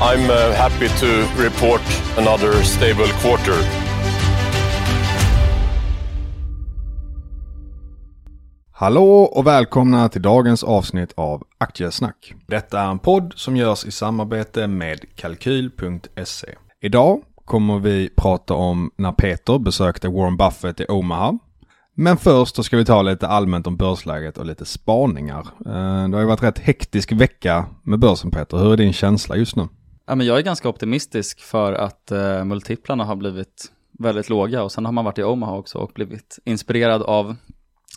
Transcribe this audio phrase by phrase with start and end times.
[0.00, 1.06] I'm uh, happy to
[1.42, 1.80] report
[2.18, 3.54] another stable quarter.
[8.72, 12.34] Hallå och välkomna till dagens avsnitt av Aktiesnack.
[12.46, 16.54] Detta är en podd som görs i samarbete med Kalkyl.se.
[16.80, 21.38] Idag kommer vi prata om när Peter besökte Warren Buffett i Omaha.
[21.94, 25.46] Men först så ska vi ta lite allmänt om börsläget och lite spaningar.
[25.66, 28.56] Eh, det har ju varit rätt hektisk vecka med börsen Peter.
[28.56, 29.68] Hur är din känsla just nu?
[30.08, 34.72] Ja, men jag är ganska optimistisk för att eh, multiplarna har blivit väldigt låga och
[34.72, 37.36] sen har man varit i Omaha också och blivit inspirerad av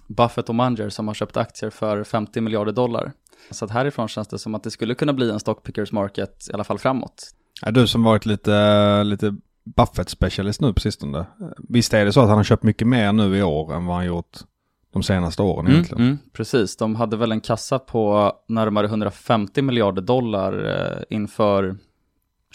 [0.08, 3.12] Buffett och Munger som har köpt aktier för 50 miljarder dollar.
[3.52, 6.54] Så att härifrån känns det som att det skulle kunna bli en stockpickers market i
[6.54, 7.32] alla fall framåt.
[7.62, 9.36] Är du som varit lite, lite
[9.76, 11.26] Buffett-specialist nu på sistone.
[11.70, 13.96] Visst är det så att han har köpt mycket mer nu i år än vad
[13.96, 14.38] han gjort
[14.94, 16.04] de senaste åren Mm, egentligen?
[16.04, 21.78] mm, precis, de hade väl en kassa på närmare 150 miljarder dollar eh, inför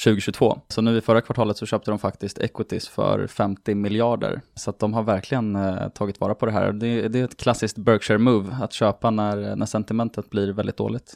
[0.04, 0.58] 2022.
[0.68, 4.40] Så nu i förra kvartalet så köpte de faktiskt equities för 50 miljarder.
[4.54, 6.72] Så att de har verkligen eh, tagit vara på det här.
[6.72, 11.14] Det, det är ett klassiskt Berkshire move att köpa när, när sentimentet blir väldigt dåligt.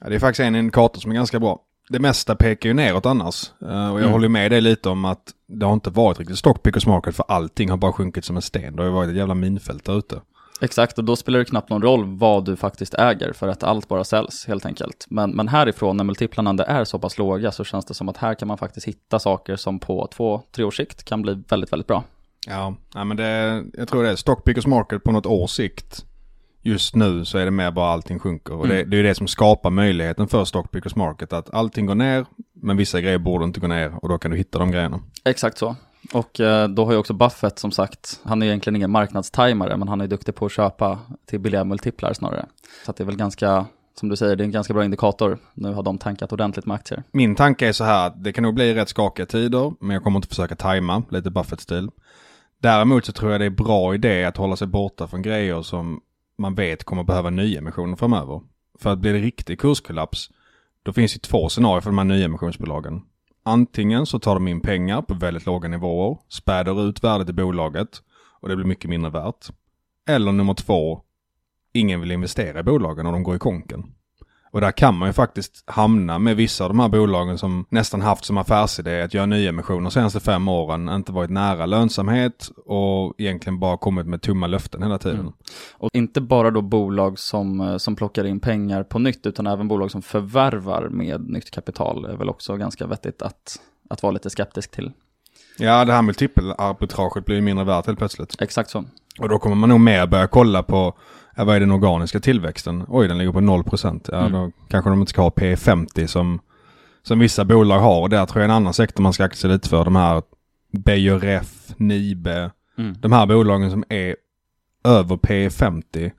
[0.00, 1.58] Ja, det är faktiskt en indikator som är ganska bra.
[1.88, 3.52] Det mesta pekar ju neråt annars.
[3.62, 4.12] Eh, Och jag Mm.
[4.12, 7.70] håller med dig lite om att det har inte varit riktigt stockpickers market för allting
[7.70, 8.76] har bara sjunkit som en sten.
[8.76, 10.20] Det har ju varit ett jävla minfält där ute.
[10.64, 13.88] Exakt, och då spelar det knappt någon roll vad du faktiskt äger för att allt
[13.88, 15.06] bara säljs helt enkelt.
[15.10, 18.16] Men, men härifrån när multiplarna ändå är så pass låga så känns det som att
[18.16, 21.72] här kan man faktiskt hitta saker som på två, tre års sikt kan bli väldigt,
[21.72, 22.04] väldigt bra.
[22.46, 26.04] Ja, men det, jag tror det är stockpickers market på något års sikt.
[26.62, 28.54] Just nu så är det mer bara allting sjunker.
[28.54, 28.90] Och det, Mm.
[28.90, 31.32] det är det som skapar möjligheten för stockpickers market.
[31.32, 32.26] Att allting går ner,
[32.62, 33.92] men vissa grejer borde inte gå ner.
[34.02, 35.00] Och då kan du hitta de grejerna.
[35.24, 35.76] Exakt så.
[36.12, 39.88] Och eh, då har ju också Buffett som sagt, han är egentligen ingen marknadstajmare, men
[39.88, 42.46] han är duktig på att köpa till billiga multiplar snarare.
[42.84, 43.66] Så att det är väl ganska,
[44.00, 45.38] som du säger, det är en ganska bra indikator.
[45.54, 47.02] Nu har de tankat ordentligt med aktier.
[47.12, 50.18] Min tanke är så här det kan nog bli rätt skakiga tider, men jag kommer
[50.18, 51.90] inte försöka tajma, lite Buffett-stil.
[52.58, 56.00] Däremot så tror jag det är bra idé att hålla sig borta från grejer som
[56.38, 58.40] man vet kommer behöva nyemissioner framöver.
[58.78, 60.30] För att blir det riktig kurskollaps,
[60.82, 63.02] då finns det två scenarier för de här nyemissionsbolagen.
[63.46, 68.02] Antingen så tar de in pengar på väldigt låga nivåer, späder ut värdet i bolaget
[68.40, 69.46] och det blir mycket mindre värt.
[70.08, 71.00] Eller nummer två,
[71.72, 73.94] ingen vill investera i bolagen och de går i konken.
[74.54, 78.02] Och där kan man ju faktiskt hamna med vissa av de här bolagen som nästan
[78.02, 83.14] haft som affärsidé att göra nyemissioner de senaste fem åren, inte varit nära lönsamhet och
[83.18, 85.20] egentligen bara kommit med tomma löften hela tiden.
[85.20, 85.32] Mm.
[85.72, 89.68] Och inte bara då bolag som, eh, som plockar in pengar på nytt, utan även
[89.68, 93.60] bolag som förvärvar med nytt kapital är väl också ganska vettigt att,
[93.90, 94.92] att vara lite skeptisk till.
[95.58, 98.42] Ja, det här multipelarbitraget blir ju mindre värt helt plötsligt.
[98.42, 98.84] Exakt så.
[99.18, 100.94] Och då kommer man nog mer börja kolla på
[101.36, 102.84] ja, vad är den organiska tillväxten?
[102.88, 104.08] Oj, den ligger på 0%.
[104.12, 104.32] Ja, Mm.
[104.32, 106.40] då kanske de inte ska ha P50 som,
[107.02, 108.00] som vissa bolag har.
[108.00, 109.84] Och där tror jag en annan sektor man ska akta sig lite för.
[109.84, 110.22] De här
[110.72, 112.94] Beijer Ref, Nibe, Mm.
[113.00, 114.16] de här bolagen som är
[114.84, 116.10] över P50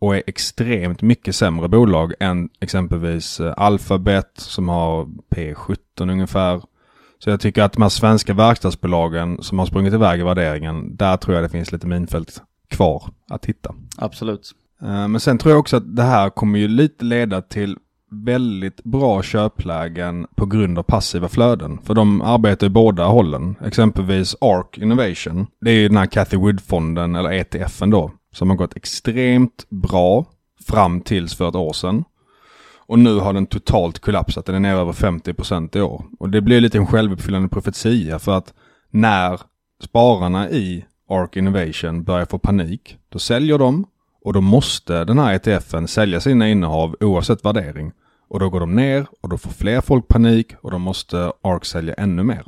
[0.00, 5.76] och är extremt mycket sämre bolag än exempelvis eh, Alphabet som har P17
[6.12, 6.62] ungefär.
[7.18, 11.16] Så jag tycker att de här svenska verkstadsbolagen som har sprungit iväg i värderingen, där
[11.16, 13.74] tror jag det finns lite minfält kvar att hitta.
[13.96, 14.52] Absolut.
[14.82, 17.76] Eh, Men sen tror jag också att det här kommer ju lite leda till
[18.10, 21.78] väldigt bra köplägen på grund av passiva flöden.
[21.82, 23.56] För de arbetar i båda hållen.
[23.64, 25.46] Exempelvis ARK Innovation.
[25.60, 30.26] Det är ju den här Cathy Wood-fonden, eller ETFen då, som har gått extremt bra
[30.66, 32.04] fram tills för ett år sedan.
[32.86, 34.46] Och nu har den totalt kollapsat.
[34.46, 36.04] Den är nere över 50% i år.
[36.18, 38.54] Och det blir lite en självuppfyllande profetia för att
[38.90, 39.40] när
[39.84, 40.84] spararna i
[41.14, 43.86] ARK Innovation börjar få panik, då säljer de
[44.24, 47.92] och då måste den här ETFen sälja sina innehav oavsett värdering.
[48.28, 51.64] och då går de ner och då får fler folk panik och då måste ARK
[51.64, 52.44] sälja ännu mer.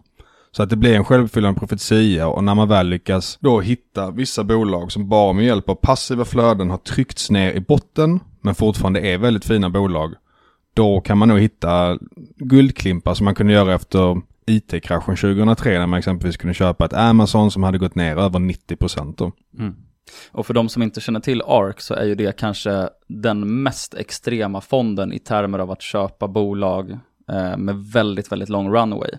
[0.52, 4.44] Så att det blir en självuppfyllande profetia och när man väl lyckas då hitta vissa
[4.44, 9.00] bolag som bara med hjälp av passiva flöden har tryckts ner i botten men fortfarande
[9.00, 10.14] är väldigt fina bolag.
[10.74, 11.98] Då kan man nog hitta
[12.36, 17.50] guldklimpar som man kunde göra efter IT-kraschen 2003 när man exempelvis kunde köpa ett Amazon
[17.50, 19.32] som hade gått ner över 90% då.
[19.58, 19.74] Mm.
[20.32, 23.94] Och för de som inte känner till ARK så är ju det kanske den mest
[23.94, 26.90] extrema fonden i termer av att köpa bolag
[27.30, 29.10] eh, med väldigt, väldigt lång runway.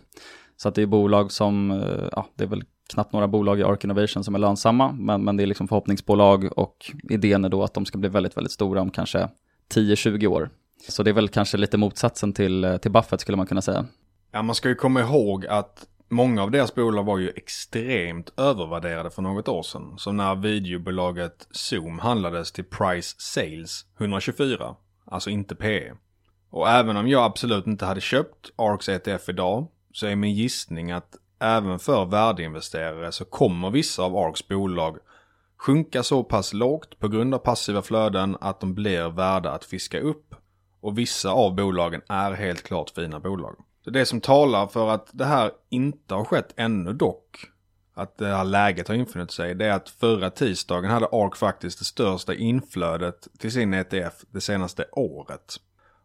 [0.57, 2.63] Så att det är bolag som, eh, ja, det är väl
[2.93, 6.57] knappt några bolag i ARK Innovation som är lönsamma, men, men det är liksom förhoppningsbolag
[6.57, 9.29] och idén är då att de ska bli väldigt, väldigt stora om kanske
[9.73, 10.49] 10-20 år.
[10.89, 13.85] Så det är väl kanske lite motsatsen till, eh, till Buffett skulle man kunna säga.
[14.31, 19.09] Ja, man ska ju komma ihåg att många av deras bolag var ju extremt övervärderade
[19.09, 19.97] för något år sedan.
[19.97, 24.75] Som när videobolaget Zoom handlades till Price Sales 124,
[25.05, 25.93] alltså inte PE.
[26.49, 30.91] Och även om jag absolut inte hade köpt ARKs ETF idag så är min gissning
[30.91, 34.97] att även för värdeinvesterare så kommer vissa av ARKs bolag
[35.57, 39.99] sjunka så pass lågt på grund av passiva flöden att de blir värda att fiska
[39.99, 40.35] upp.
[40.81, 43.55] Och vissa av bolagen är helt klart fina bolag.
[43.87, 47.37] Så det som talar för att det här inte har skett ännu dock,
[47.93, 51.79] att det här läget har infunnit sig, det är att förra tisdagen hade ARK faktiskt
[51.79, 55.55] det största inflödet till sin ETF det senaste året.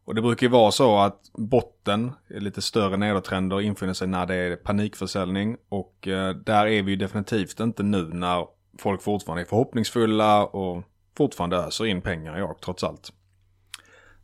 [0.04, 4.34] Och det brukar ju vara så att botten, lite större nedåttrender, infinner sig när det
[4.34, 5.56] är panikförsäljning.
[5.68, 8.46] Och eh, där är vi ju definitivt inte nu när
[8.78, 10.82] folk fortfarande är förhoppningsfulla och
[11.16, 13.12] fortfarande öser in pengar i ARK trots allt.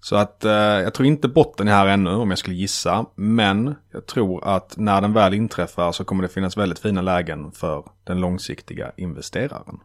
[0.01, 3.07] Så att eh, jag tror inte botten är här ännu om jag skulle gissa.
[3.15, 7.53] Men jag tror att när den väl inträffar så kommer det finnas väldigt fina lägen
[7.53, 9.79] för den långsiktiga investeraren.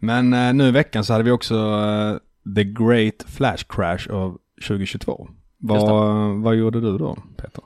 [0.00, 2.16] Men eh, nu i veckan så hade vi också eh,
[2.54, 4.38] The Great Flash Crash av
[4.68, 5.28] 2022.
[5.58, 7.64] Vad, vad gjorde du då, Peter?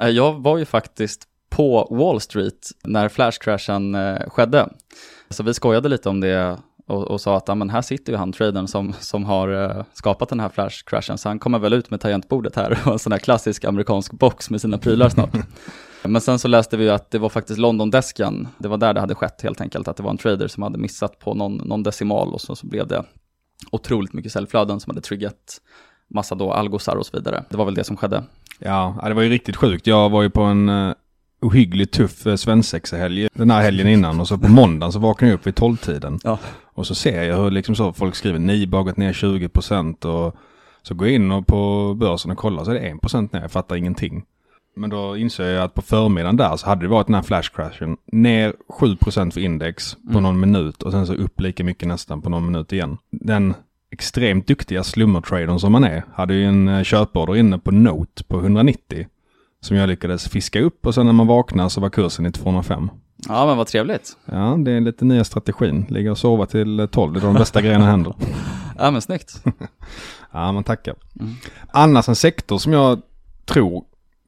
[0.00, 4.68] Eh, jag var ju faktiskt på Wall Street när Flash-crashen eh, skedde.
[5.30, 8.32] Så vi skojade lite om det och, och sa att men här sitter ju han
[8.32, 12.00] tradern som, som har uh, skapat den här flash-crashen, så han kommer väl ut med
[12.00, 15.30] tangentbordet här och en sån här klassisk amerikansk box med sina prylar snart.
[16.02, 19.14] men sen så läste vi att det var faktiskt London-desken, det var där det hade
[19.14, 22.32] skett helt enkelt, att det var en trader som hade missat på någon, någon decimal
[22.32, 23.04] och så, så blev det
[23.70, 25.60] otroligt mycket säljflöden som hade triggat
[26.10, 27.44] massa då algosar och så vidare.
[27.50, 28.22] Det var väl det som skedde.
[28.58, 29.86] Ja, det var ju riktigt sjukt.
[29.86, 30.94] Jag var ju på en uh,
[31.40, 35.38] ohyggligt tuff uh, svensexa-helg den här helgen innan och så på måndagen så vaknade jag
[35.38, 36.18] upp vid tolvtiden.
[36.24, 36.38] Ja.
[36.64, 40.36] Och så ser jag hur liksom så folk skriver NIBA har gått ner 20% och
[40.82, 43.50] så går jag in och på börsen och kollar så är det 1% ner, jag
[43.50, 44.24] fattar ingenting.
[44.76, 47.96] Men då inser jag att på förmiddagen där så hade det varit den här flashcrashen.
[48.12, 50.22] Ner 7% för index på mm.
[50.22, 52.98] någon minut och sen så upp lika mycket nästan på någon minut igen.
[53.10, 53.54] Den
[53.90, 58.38] extremt duktiga slummertradern som man är hade ju en eh, köporder inne på Note på
[58.38, 59.06] 190.
[59.60, 62.90] Som jag lyckades fiska upp och sen när man vaknar så var kursen i 205.
[63.28, 64.16] Ja men vad trevligt.
[64.24, 65.86] Ja det är lite nya strategin.
[65.88, 68.14] Ligga och sova till 12, det är de bästa grejerna händer.
[68.80, 69.42] Ja men snyggt.
[70.32, 70.94] ja man tackar.
[71.20, 71.34] Mm.
[71.70, 73.02] Annars en sektor som jag
[73.44, 73.84] tror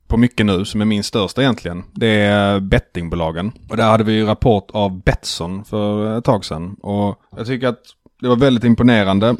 [0.08, 3.52] på mycket nu, som är min största egentligen, det är bettingbolagen.
[3.68, 6.76] Och där hade vi ju rapport av Betsson för ett tag sedan.
[6.80, 7.80] Och jag tycker att
[8.20, 9.36] det var väldigt imponerande.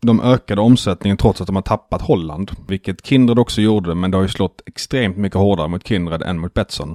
[0.00, 4.16] De ökade omsättningen trots att de har tappat Holland, vilket Kindred också gjorde, men det
[4.16, 6.94] har ju slått extremt mycket hårdare mot Kindred än mot Betsson.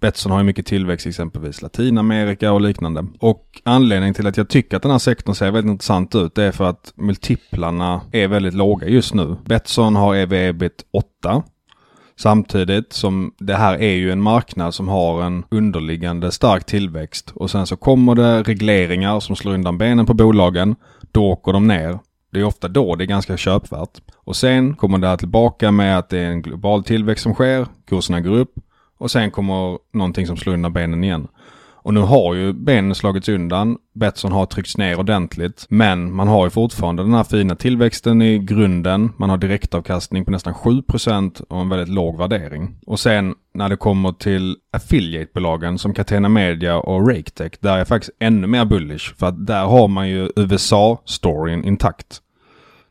[0.00, 3.06] Betsson har ju mycket tillväxt i exempelvis Latinamerika och liknande.
[3.18, 6.44] Och anledningen till att jag tycker att den här sektorn ser väldigt intressant ut det
[6.44, 9.36] är för att multiplarna är väldigt låga just nu.
[9.44, 11.42] Betsson har EV-EBIT 8
[12.16, 17.50] Samtidigt som det här är ju en marknad som har en underliggande stark tillväxt och
[17.50, 20.76] sen så kommer det regleringar som slår undan benen på bolagen.
[21.12, 21.98] Då åker de ner.
[22.32, 24.00] Det är ofta då det är ganska köpvärt.
[24.16, 27.66] Och sen kommer det här tillbaka med att det är en global tillväxt som sker,
[27.86, 28.54] kurserna går upp
[28.98, 31.28] och sen kommer någonting som slår undan benen igen.
[31.82, 33.76] Och nu har ju benen slagits undan.
[33.94, 35.66] Betsson har tryckts ner ordentligt.
[35.68, 39.10] Men man har ju fortfarande den här fina tillväxten i grunden.
[39.16, 42.76] Man har direktavkastning på nästan 7% och en väldigt låg värdering.
[42.86, 47.52] Och sen när det kommer till affiliatebolagen som Catena Media och Raketech.
[47.60, 49.14] Där är jag faktiskt ännu mer bullish.
[49.16, 52.20] För att där har man ju USA-storyn intakt.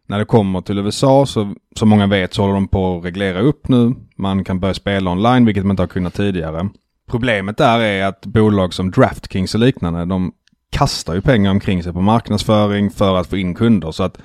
[0.08, 3.40] När det kommer till USA så som många vet så håller de på att reglera
[3.40, 3.94] upp nu.
[4.16, 6.70] Man kan börja spela online vilket man inte har kunnat tidigare.
[7.12, 10.34] Problemet där är att bolag som Draftkings och liknande, de
[10.70, 13.92] kastar ju pengar omkring sig på marknadsföring för att få in kunder.
[13.92, 14.18] Så att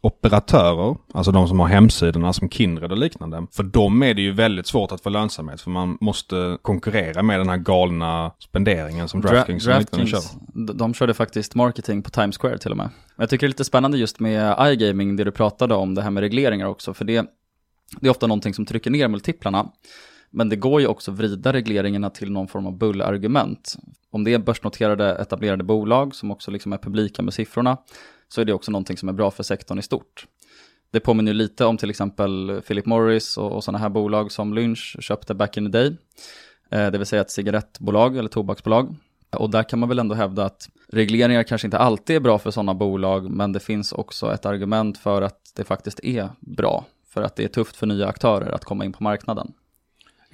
[0.00, 4.32] operatörer, alltså de som har hemsidorna som Kindred och liknande, för dem är det ju
[4.32, 9.20] väldigt svårt att få lönsamhet för man måste konkurrera med den här galna spenderingen som
[9.20, 10.20] DraftKings Dra- och liknande kör.
[10.54, 12.88] de, de körde faktiskt marketing på Times Square till och med.
[13.16, 16.10] Jag tycker det är lite spännande just med iGaming, det du pratade om, det här
[16.10, 17.26] med regleringar också, för det,
[18.00, 19.66] det är ofta någonting som trycker ner multiplarna.
[20.34, 23.76] Men det går ju också att vrida regleringarna till någon form av bullargument.
[24.10, 27.76] Om det är börsnoterade etablerade bolag som också liksom är publika med siffrorna,
[28.28, 30.26] så är det också någonting som är bra för sektorn i stort.
[30.90, 34.54] Det påminner ju lite om till exempel Philip Morris och, och sådana här bolag som
[34.54, 35.96] Lynch köpte back in the day.
[36.70, 38.96] Eh, det vill säga ett cigarettbolag eller tobaksbolag.
[39.30, 42.50] Och där kan man väl ändå hävda att regleringar kanske inte alltid är bra för
[42.50, 46.84] sådana bolag, men det finns också ett argument för att det faktiskt är bra.
[47.08, 49.52] För att det är tufft för nya aktörer att komma in på marknaden.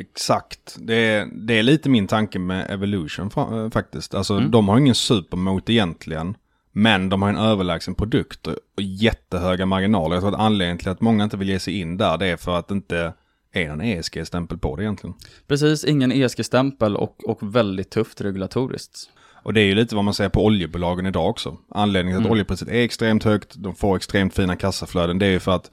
[0.00, 0.76] Exakt.
[0.78, 4.14] Det är, det är lite min tanke med Evolution eh, faktiskt.
[4.14, 6.36] Alltså de har ingen supermot egentligen.
[6.72, 10.16] Men de har en överlägsen produkt och jättehöga marginaler.
[10.16, 12.36] Jag tror att anledningen till att många inte vill ge sig in där det är
[12.36, 13.12] för att det inte
[13.52, 15.14] är någon ESG-stämpel på det egentligen.
[15.46, 19.10] Precis, ingen ESG-stämpel och, och väldigt tufft regulatoriskt.
[19.42, 21.56] Och det är ju lite vad man säger på oljebolagen idag också.
[21.68, 25.40] Anledningen till att oljepriset är extremt högt, de får extremt fina kassaflöden, det är ju
[25.40, 25.70] för att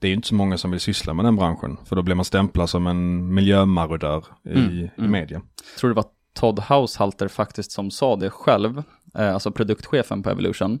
[0.00, 1.76] det är ju inte så många som vill syssla med den branschen.
[1.84, 5.42] För då blir man stämplad som en miljömarodör i, i media.
[5.72, 6.04] Jag tror det var
[6.34, 8.82] Todd Haushalter faktiskt som sa det själv,
[9.14, 10.78] eh, alltså produktchefen på Evolution,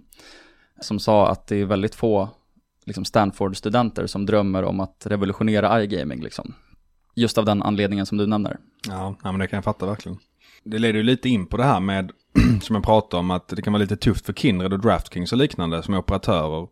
[0.80, 2.28] som sa att det är väldigt få
[2.84, 6.22] liksom Stanford-studenter som drömmer om att revolutionera iGaming.
[6.22, 6.54] Liksom.
[7.14, 8.58] Just av den anledningen som du nämner.
[8.88, 10.18] Ja, ja, men det kan jag fatta verkligen.
[10.64, 12.12] Det leder ju lite in på det här med,
[12.62, 15.38] som jag pratade om, att det kan vara lite tufft för Kindred och DraftKings och
[15.38, 16.68] liknande som är operatörer.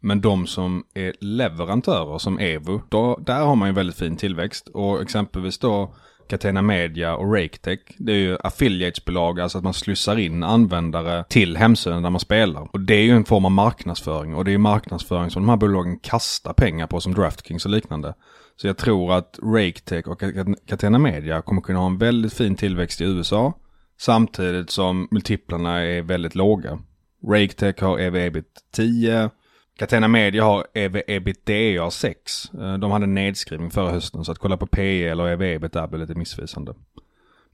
[0.00, 4.68] Men de som är leverantörer som Evo, då, där har man ju väldigt fin tillväxt.
[4.68, 5.94] Och exempelvis då
[6.28, 11.56] Catena Media och RakeTech, det är ju affiliatesbolag, alltså att man slussar in användare till
[11.56, 12.68] hemsidan där man spelar.
[12.72, 15.48] Och det är ju en form av marknadsföring och det är ju marknadsföring som de
[15.48, 18.14] här bolagen kastar pengar på som DraftKings och liknande.
[18.56, 20.22] Så jag tror att RakeTech och
[20.66, 23.52] Catena Media kommer kunna ha en väldigt fin tillväxt i USA.
[24.00, 26.78] Samtidigt som multiplarna är väldigt låga.
[27.26, 29.30] RakeTech har ev ebit 10.
[29.78, 32.50] Catena Media har ev ebitda 6.
[32.54, 36.00] Eh, de hade en nedskrivning förra hösten så att kolla på PL och EV-EBITDA blir
[36.00, 36.74] lite missvisande.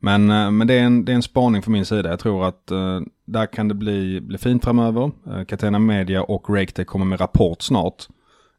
[0.00, 2.10] Men, eh, men det, är en, det är en spaning från min sida.
[2.10, 5.10] Jag tror att uh, där kan det bli, bli fint framöver.
[5.26, 8.06] Uh, Catena Media och RakeTech kommer med rapport snart.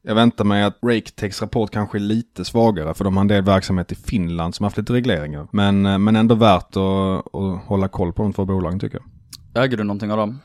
[0.01, 3.43] Jag väntar mig att RakeTechs rapport kanske är lite svagare för de har en del
[3.43, 5.47] verksamhet i Finland som har haft lite regleringar.
[5.51, 8.99] Men, uh, men ändå värt att, att hålla koll på de två bolagen tycker
[9.53, 9.65] jag.
[9.65, 10.39] Äger du någonting av dem?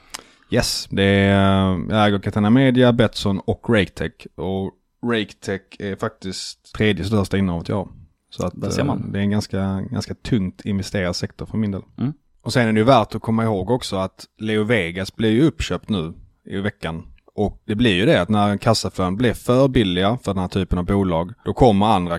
[0.51, 4.13] Yes, det är, jag äger Catena Media, Betsson och RakeTech.
[4.35, 4.73] Och
[5.13, 7.89] RakeTech är faktiskt tredje största innehavet jag har.
[8.31, 8.99] Så att Där ser man.
[8.99, 11.83] eh, det är en ganska, ganska tungt investerad sektor för min del.
[11.99, 12.13] Mm.
[12.43, 15.43] Och sen är det ju värt att komma ihåg också att Leo Vegas blir ju
[15.47, 16.13] uppköpt nu
[16.45, 17.07] i veckan.
[17.35, 20.79] Och det blir ju det att när kassaflöden blir för billiga för den här typen
[20.79, 22.19] av bolag, då kommer andra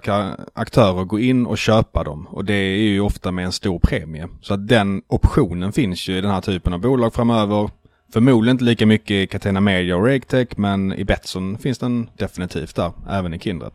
[0.54, 2.28] aktörer gå in och köpa dem.
[2.28, 4.28] Och det är ju ofta med en stor premie.
[4.42, 7.70] Så att den optionen finns ju i den här typen av bolag framöver.
[8.14, 12.76] Förmodligen inte lika mycket i Catena Media och RakeTech, men i Betsson finns den definitivt
[12.76, 13.72] där, även i Kindred.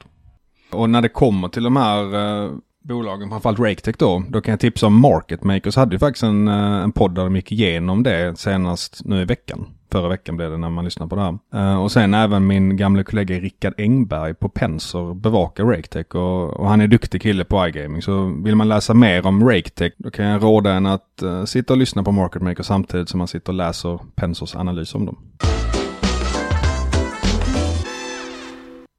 [0.73, 2.15] Och när det kommer till de här
[2.45, 2.51] eh,
[2.85, 5.77] bolagen, framförallt RakeTech då, då kan jag tipsa om Market Makers.
[5.77, 9.25] Hade ju faktiskt en, eh, en podd där de gick igenom det senast nu i
[9.25, 9.67] veckan.
[9.97, 11.39] Förra veckan blev det när man lyssnade på det här.
[11.55, 16.69] Eh, och sen även min gamla kollega Rickard Engberg på Penser bevakar RakeTech och, och
[16.69, 18.03] han är duktig kille på iGaming.
[18.03, 21.73] Så vill man läsa mer om RakeTech då kan jag råda en att uh, sitta
[21.73, 25.19] och lyssna på Market Maker samtidigt som man sitter och läser Pensers analys om dem.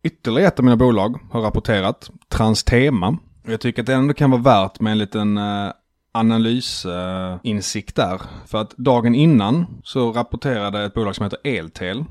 [0.03, 3.17] Ytterligare ett av mina bolag har rapporterat, Transtema.
[3.47, 5.71] Jag tycker att det ändå kan vara värt med en liten uh,
[6.19, 8.21] analysinsikt eh, där.
[8.45, 12.05] För att dagen innan så rapporterade ett bolag som heter Eltel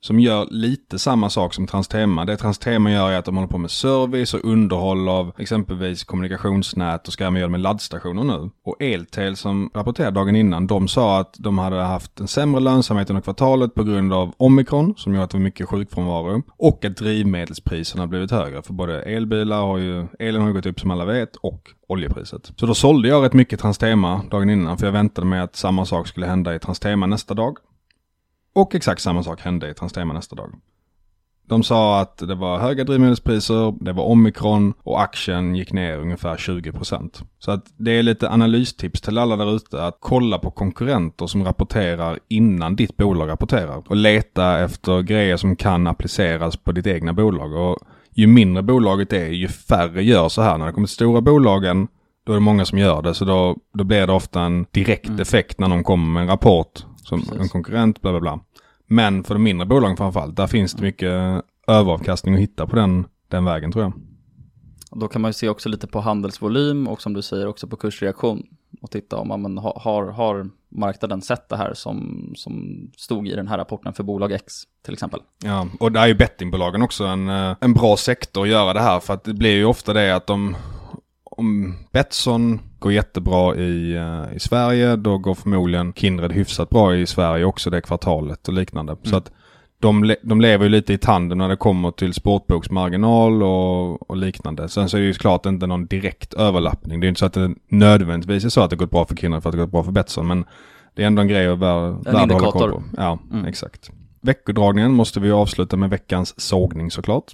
[0.00, 2.24] som gör lite samma sak som Transtema.
[2.24, 7.06] Det Transtema gör är att de håller på med service och underhåll av exempelvis kommunikationsnät
[7.06, 8.50] och ska även göra med laddstationer nu.
[8.64, 13.10] Och Eltel som rapporterade dagen innan, de sa att de hade haft en sämre lönsamhet
[13.10, 16.96] under kvartalet på grund av omikron som gör att det var mycket sjukfrånvaro och att
[16.96, 18.62] drivmedelspriserna blivit högre.
[18.62, 22.52] För både elbilar har ju, elen har ju gått upp som alla vet och oljepriset.
[22.56, 25.84] Så då sålde jag rätt mycket Transtema dagen innan för jag väntade mig att samma
[25.84, 27.56] sak skulle hända i Transtema nästa dag.
[28.52, 30.50] Och exakt samma sak hände i Transtema nästa dag.
[31.50, 36.36] De sa att det var höga drivmedelspriser, det var omikron och aktien gick ner ungefär
[36.36, 37.22] 20%.
[37.38, 41.44] Så att det är lite analystips till alla där ute att kolla på konkurrenter som
[41.44, 43.82] rapporterar innan ditt bolag rapporterar.
[43.86, 47.52] Och leta efter grejer som kan appliceras på ditt egna bolag.
[47.52, 47.78] Och
[48.10, 50.58] ju mindre bolaget är, ju färre gör så här.
[50.58, 51.88] När det kommer till stora bolagen,
[52.26, 53.14] då är det många som gör det.
[53.14, 56.84] Så då, då blir det ofta en direkt effekt när någon kommer med en rapport
[57.18, 58.40] som en konkurrent, bla bla bla.
[58.86, 63.06] Men för de mindre bolagen framförallt, där finns det mycket överavkastning att hitta på den,
[63.28, 63.92] den vägen tror jag.
[64.92, 67.76] Då kan man ju se också lite på handelsvolym och som du säger också på
[67.76, 68.46] kursreaktion
[68.82, 73.48] och titta om man har, har marknaden sett det här som, som stod i den
[73.48, 74.52] här rapporten för bolag X
[74.84, 75.20] till exempel.
[75.44, 78.80] Ja, och där är ju bettingbolagen också en, eh, en bra sektor att göra det
[78.80, 80.56] här för att det blir ju ofta det att de
[81.40, 87.06] om Betsson går jättebra i, uh, i Sverige, då går förmodligen Kindred hyfsat bra i
[87.06, 88.92] Sverige också det kvartalet och liknande.
[88.92, 89.04] Mm.
[89.04, 89.30] Så att
[89.78, 94.68] de, de lever ju lite i tandem när det kommer till sportboksmarginal och, och liknande.
[94.68, 97.00] Sen så är det ju klart inte någon direkt överlappning.
[97.00, 99.42] Det är inte så att det nödvändigtvis är så att det gått bra för Kindred
[99.42, 100.26] för att det gått bra för Betsson.
[100.26, 100.44] Men
[100.94, 102.82] det är ändå en grej att värd att hålla koll på.
[102.96, 103.44] Ja, mm.
[103.44, 103.90] exakt.
[104.20, 107.32] Veckodragningen måste vi avsluta med veckans sågning såklart.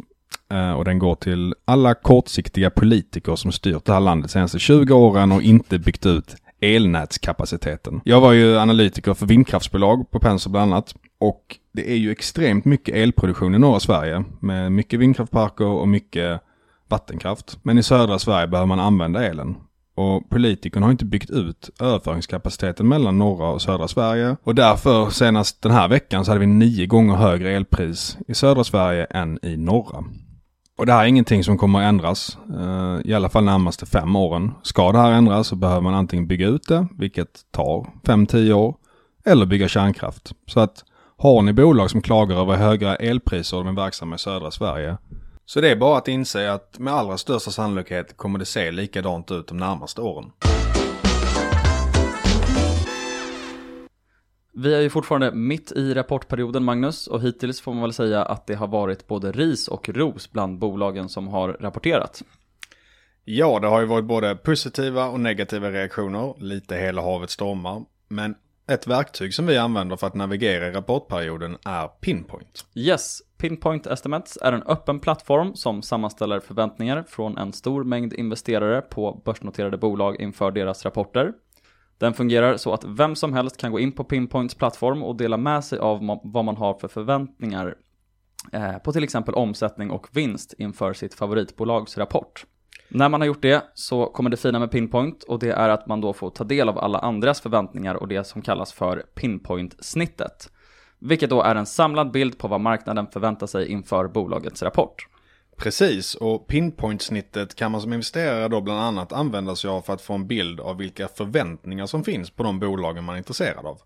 [0.52, 4.94] Eh, och den går till alla kortsiktiga politiker som styrt det här landet senaste 20
[4.94, 8.00] åren och inte byggt ut elnätskapaciteten.
[8.04, 10.94] Jag var ju analytiker för vindkraftsbolag på Penser bland annat.
[11.18, 16.40] Och det är ju extremt mycket elproduktion i norra Sverige med mycket vindkraftparker och mycket
[16.88, 17.58] vattenkraft.
[17.62, 19.56] Men i södra Sverige behöver man använda elen.
[19.94, 24.36] Och politikerna har inte byggt ut överföringskapaciteten mellan norra och södra Sverige.
[24.42, 28.64] Och därför senast den här veckan så hade vi nio gånger högre elpris i södra
[28.64, 30.04] Sverige än i norra.
[30.78, 34.16] Och det här är ingenting som kommer att ändras, eh, i alla fall närmaste fem
[34.16, 34.52] åren.
[34.62, 38.54] Ska det här ändras så behöver man antingen bygga ut det, vilket tar fem tio
[38.54, 38.76] år,
[39.24, 40.32] eller bygga kärnkraft.
[40.46, 40.84] Så att
[41.16, 44.96] har ni bolag som klagar över höga elpriser och de är verksamma i södra Sverige,
[45.46, 49.30] så det är bara att inse att med allra största sannolikhet kommer det se likadant
[49.30, 50.30] ut de närmaste åren.
[54.58, 58.46] Vi är ju fortfarande mitt i rapportperioden Magnus och hittills får man väl säga att
[58.46, 62.22] det har varit både ris och ros bland bolagen som har rapporterat.
[63.24, 67.84] Ja, det har ju varit både positiva och negativa reaktioner, lite hela havet stormar.
[68.08, 68.34] Men
[68.68, 72.64] ett verktyg som vi använder för att navigera i rapportperioden är Pinpoint.
[72.74, 78.80] Yes, Pinpoint Estimates är en öppen plattform som sammanställer förväntningar från en stor mängd investerare
[78.80, 81.32] på börsnoterade bolag inför deras rapporter.
[81.98, 85.36] Den fungerar så att vem som helst kan gå in på Pinpoints plattform och dela
[85.36, 87.74] med sig av vad man har för förväntningar
[88.52, 92.44] eh, på till exempel omsättning och vinst inför sitt favoritbolags rapport.
[92.88, 95.86] När man har gjort det så kommer det fina med Pinpoint och det är att
[95.86, 100.50] man då får ta del av alla andras förväntningar och det som kallas för Pinpoint-snittet.
[100.98, 105.06] Vilket då är en samlad bild på vad marknaden förväntar sig inför bolagets rapport.
[105.56, 110.02] Precis, och pinpoint-snittet kan man som investerare då bland annat använda sig av för att
[110.02, 113.80] få en bild av vilka förväntningar som finns på de bolagen man är intresserad av.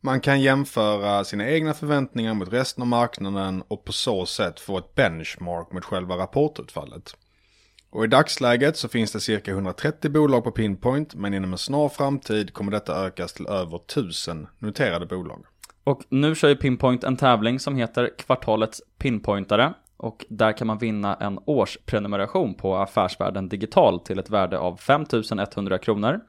[0.00, 4.78] Man kan jämföra sina egna förväntningar mot resten av marknaden och på så sätt få
[4.78, 7.16] ett benchmark mot själva rapportutfallet.
[7.90, 11.88] Och i dagsläget så finns det cirka 130 bolag på Pinpoint men inom en snar
[11.88, 15.44] framtid kommer detta ökas till över 1000 noterade bolag.
[15.84, 20.78] Och nu kör ju Pinpoint en tävling som heter Kvartalets Pinpointare och där kan man
[20.78, 26.20] vinna en årsprenumeration på Affärsvärlden Digital till ett värde av 5100 kronor.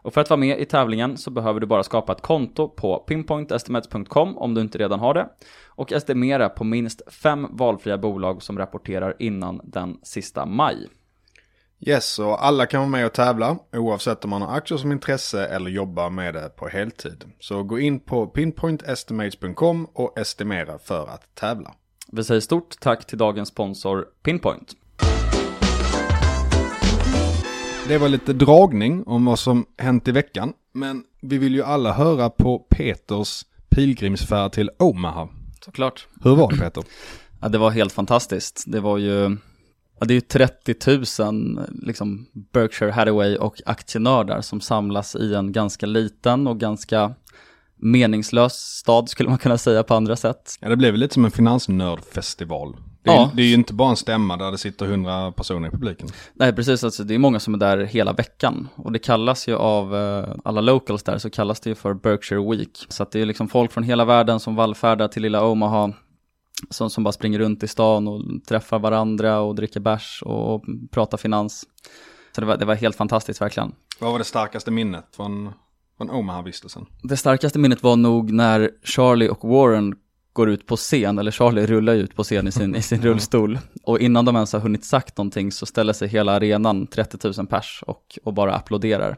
[0.00, 2.98] Och för att vara med i tävlingen så behöver du bara skapa ett konto på
[2.98, 5.28] pinpointestimates.com om du inte redan har det
[5.66, 10.88] och estimera på minst fem valfria bolag som rapporterar innan den sista maj.
[11.80, 15.46] Yes, och alla kan vara med och tävla oavsett om man har aktier som intresse
[15.46, 17.24] eller jobbar med det på heltid.
[17.40, 21.74] Så gå in på pinpointestimates.com och estimera för att tävla.
[22.12, 24.76] Vi säger stort tack till dagens sponsor Pinpoint.
[27.88, 30.52] Det var lite dragning om vad som hänt i veckan.
[30.72, 35.28] Men vi vill ju alla höra på Peters pilgrimsfärd till Omaha.
[35.64, 36.06] Såklart.
[36.24, 36.84] Hur var det Peter?
[37.40, 38.64] ja, det var helt fantastiskt.
[38.66, 39.36] Det var ju,
[40.00, 45.52] ja, det är ju 30 000 liksom Berkshire Hathaway och aktienördar som samlas i en
[45.52, 47.14] ganska liten och ganska
[47.78, 50.54] meningslös stad skulle man kunna säga på andra sätt.
[50.60, 52.76] Ja, det blev lite som en finansnördfestival.
[53.02, 53.30] Det är, ja.
[53.34, 56.08] det är ju inte bara en stämma där det sitter hundra personer i publiken.
[56.34, 56.84] Nej, precis.
[56.84, 58.68] Alltså, det är många som är där hela veckan.
[58.76, 62.50] Och det kallas ju av uh, alla locals där, så kallas det ju för Berkshire
[62.50, 62.86] Week.
[62.88, 65.92] Så att det är liksom folk från hela världen som vallfärdar till lilla Omaha.
[66.70, 71.18] Som, som bara springer runt i stan och träffar varandra och dricker bärs och pratar
[71.18, 71.64] finans.
[72.34, 73.72] Så det var, det var helt fantastiskt verkligen.
[73.98, 75.52] Vad var det starkaste minnet från,
[75.98, 76.86] från Omaha-vistelsen?
[77.02, 79.94] Det starkaste minnet var nog när Charlie och Warren
[80.32, 83.58] går ut på scen, eller Charlie rullar ut på scen i sin, i sin rullstol.
[83.82, 87.46] Och innan de ens har hunnit sagt någonting så ställer sig hela arenan, 30 000
[87.46, 89.16] pers, och, och bara applåderar.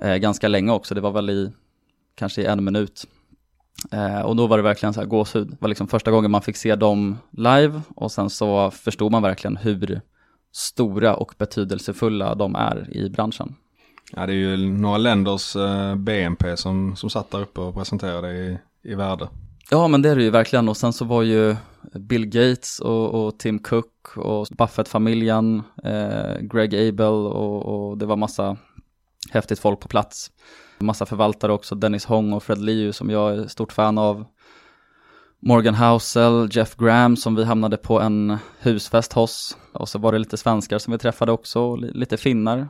[0.00, 1.52] Eh, ganska länge också, det var väl i,
[2.14, 3.06] kanske i en minut.
[3.92, 5.50] Eh, och då var det verkligen så här gåshud.
[5.50, 9.22] Det var liksom första gången man fick se dem live och sen så förstod man
[9.22, 10.00] verkligen hur
[10.52, 13.54] stora och betydelsefulla de är i branschen.
[14.12, 18.32] Ja, det är ju några länders eh, BNP som, som satt där uppe och presenterade
[18.32, 19.28] i, i värde.
[19.70, 20.68] Ja, men det är det ju verkligen.
[20.68, 21.56] Och sen så var ju
[21.94, 28.16] Bill Gates och, och Tim Cook och Buffett-familjen, eh, Greg Abel och, och, det var
[28.16, 28.56] massa
[29.30, 30.30] häftigt folk på plats.
[30.78, 34.24] Massa förvaltare också, Dennis Hong och Fred Liu som jag är stort fan av.
[35.40, 39.56] Morgan Housel, Jeff Graham som vi hamnade på en husfest hos.
[39.72, 42.68] Och så var det lite svenskar som vi träffade också, lite finnar.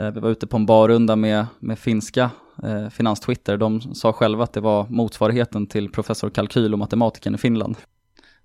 [0.00, 2.30] Eh, vi var ute på en barrunda med, med finska
[2.62, 3.56] eh, finanstwitter.
[3.56, 7.76] De sa själva att det var motsvarigheten till professor kalkyl och matematikern i Finland.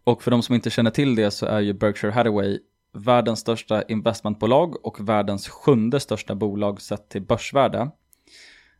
[0.04, 2.60] Och för de som inte känner till det så är ju Berkshire Hathaway
[2.94, 7.92] världens största investmentbolag och världens sjunde största bolag sett till börsvärde.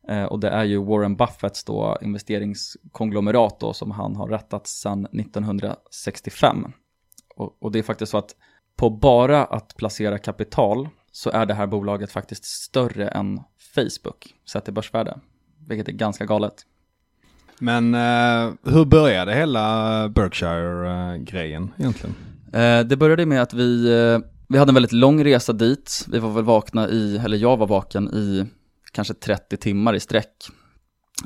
[0.08, 5.06] Eh, och det är ju Warren Buffetts då investeringskonglomerat då som han har rättat sedan
[5.06, 6.74] 1965.
[7.36, 8.36] Och, och det är faktiskt så att
[8.76, 13.40] på bara att placera kapital så är det här bolaget faktiskt större än
[13.76, 15.20] Facebook sett till börsvärde.
[15.68, 16.54] Vilket är ganska galet.
[17.60, 22.16] Men eh, hur började hela Berkshire-grejen egentligen?
[22.54, 26.06] Eh, det började med att vi, eh, vi hade en väldigt lång resa dit.
[26.08, 28.46] Vi var väl vakna i, eller jag var vaken i
[28.92, 30.36] kanske 30 timmar i sträck.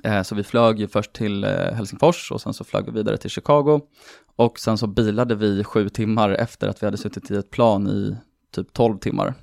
[0.04, 3.18] Eh, så vi flög ju först till eh, Helsingfors och sen så flög vi vidare
[3.18, 3.82] till Chicago.
[4.36, 7.88] Och sen så bilade vi sju timmar efter att vi hade suttit i ett plan
[7.88, 8.16] i
[8.56, 9.34] typ 12 timmar.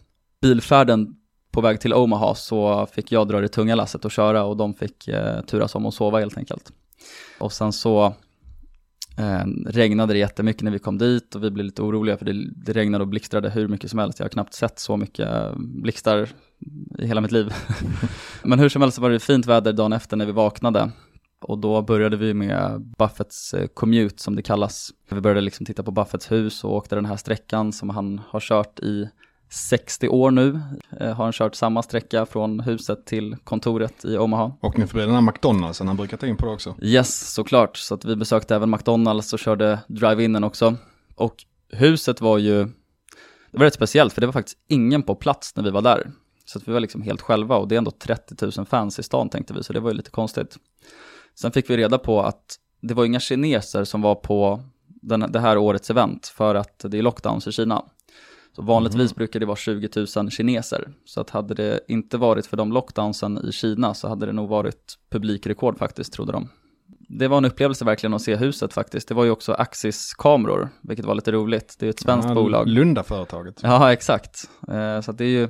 [0.42, 1.16] Bilfärden
[1.52, 4.74] på väg till Omaha så fick jag dra det tunga lasset och köra och de
[4.74, 6.72] fick eh, turas om att sova helt enkelt.
[7.38, 8.14] Och sen så
[9.18, 12.50] eh, regnade det jättemycket när vi kom dit och vi blev lite oroliga för det,
[12.56, 14.18] det regnade och blixtrade hur mycket som helst.
[14.18, 16.28] Jag har knappt sett så mycket eh, blixtar
[16.98, 17.54] i hela mitt liv.
[18.42, 20.90] Men hur som helst var det fint väder dagen efter när vi vaknade.
[21.40, 24.90] Och då började vi med Buffetts eh, commute som det kallas.
[25.10, 28.40] Vi började liksom titta på Buffetts hus och åkte den här sträckan som han har
[28.40, 29.08] kört i
[29.52, 30.60] 60 år nu
[31.00, 34.52] eh, har han kört samma sträcka från huset till kontoret i Omaha.
[34.60, 36.74] Och ni förbi den här McDonaldsen han brukar ta in på det också?
[36.82, 37.76] Yes, såklart.
[37.76, 40.76] Så att vi besökte även McDonalds och körde drive-inen också.
[41.14, 42.64] Och huset var ju,
[43.50, 46.10] det var rätt speciellt för det var faktiskt ingen på plats när vi var där.
[46.44, 49.02] Så att vi var liksom helt själva och det är ändå 30 000 fans i
[49.02, 50.56] stan tänkte vi, så det var ju lite konstigt.
[51.34, 55.40] Sen fick vi reda på att det var inga kineser som var på den, det
[55.40, 57.84] här årets event för att det är lockdowns i Kina.
[58.56, 59.16] Så vanligtvis mm.
[59.16, 60.88] brukar det vara 20 000 kineser.
[61.04, 64.48] Så att hade det inte varit för de lockdownsen i Kina så hade det nog
[64.48, 66.48] varit publikrekord faktiskt, trodde de.
[67.08, 69.08] Det var en upplevelse verkligen att se huset faktiskt.
[69.08, 71.76] Det var ju också Axis kameror, vilket var lite roligt.
[71.78, 72.68] Det är ett svenskt ja, bolag.
[72.68, 73.60] Lunda-företaget.
[73.62, 74.50] Ja, exakt.
[74.68, 75.48] Eh, så det är ju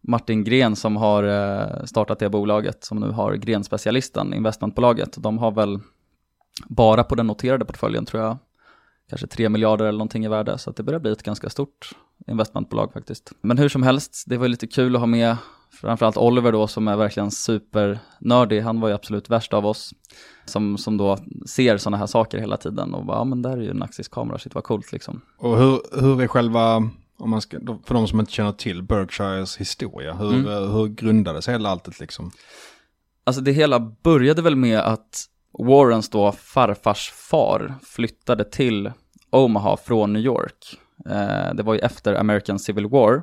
[0.00, 5.16] Martin Gren som har eh, startat det bolaget, som nu har Gren-specialisten, investmentbolaget.
[5.18, 5.80] De har väl
[6.68, 8.38] bara på den noterade portföljen tror jag,
[9.08, 11.90] kanske 3 miljarder eller någonting i värde, så att det börjar bli ett ganska stort
[12.26, 13.32] investmentbolag faktiskt.
[13.40, 15.36] Men hur som helst, det var lite kul att ha med
[15.80, 19.94] framförallt Oliver då som är verkligen supernördig, han var ju absolut värst av oss.
[20.44, 23.62] Som, som då ser sådana här saker hela tiden och bara, ja men där är
[23.62, 25.20] ju en Axis-kamera, shit vad coolt liksom.
[25.38, 26.76] Och hur, hur är själva,
[27.18, 30.72] om man ska, för de som inte känner till Berkshires historia, hur, mm.
[30.72, 32.30] hur grundades hela alltet liksom?
[33.24, 38.92] Alltså det hela började väl med att Warrens då farfars far flyttade till
[39.30, 40.78] Omaha från New York.
[41.06, 43.22] Eh, det var ju efter American Civil War,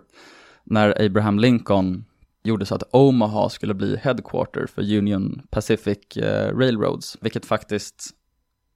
[0.63, 2.05] när Abraham Lincoln
[2.43, 8.13] gjorde så att Omaha skulle bli headquarter för Union Pacific eh, Railroads, vilket faktiskt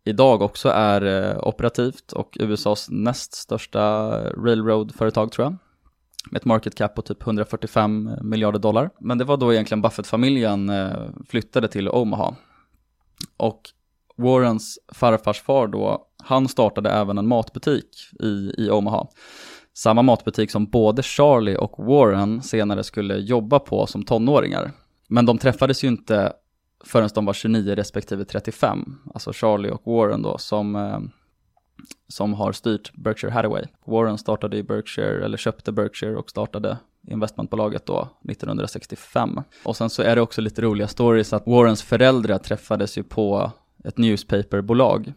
[0.07, 3.81] idag också är eh, operativt och USAs näst största
[4.21, 5.55] eh, railroad-företag tror jag.
[6.31, 8.89] Med ett market cap på typ 145 miljarder dollar.
[8.99, 12.35] Men det var då egentligen Buffett-familjen eh, flyttade till Omaha.
[13.37, 13.61] Och
[14.17, 19.07] Warrens farfars far då, han startade även en matbutik i, i Omaha.
[19.73, 24.71] Samma matbutik som både Charlie och Warren senare skulle jobba på som tonåringar.
[25.09, 26.33] Men de träffades ju inte
[26.85, 28.95] förrän de var 29 respektive 35.
[29.13, 30.99] Alltså Charlie och Warren då som, eh,
[32.07, 33.63] som har styrt Berkshire Hathaway.
[33.85, 39.41] Warren startade i Berkshire, eller köpte Berkshire och startade investmentbolaget då 1965.
[39.63, 43.51] Och sen så är det också lite roliga stories att Warrens föräldrar träffades ju på
[43.83, 45.13] ett newspaperbolag.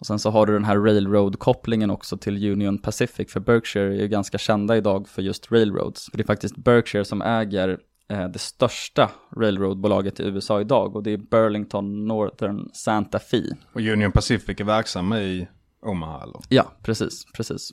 [0.00, 4.00] Och sen så har du den här railroad-kopplingen också till Union Pacific, för Berkshire är
[4.00, 6.10] ju ganska kända idag för just railroads.
[6.10, 11.02] För det är faktiskt Berkshire som äger eh, det största railroadbolaget i USA idag och
[11.02, 13.42] det är Burlington Northern Santa Fe.
[13.72, 15.48] Och Union Pacific är verksamma i
[15.82, 16.40] Omaha eller?
[16.48, 17.72] Ja, precis, precis.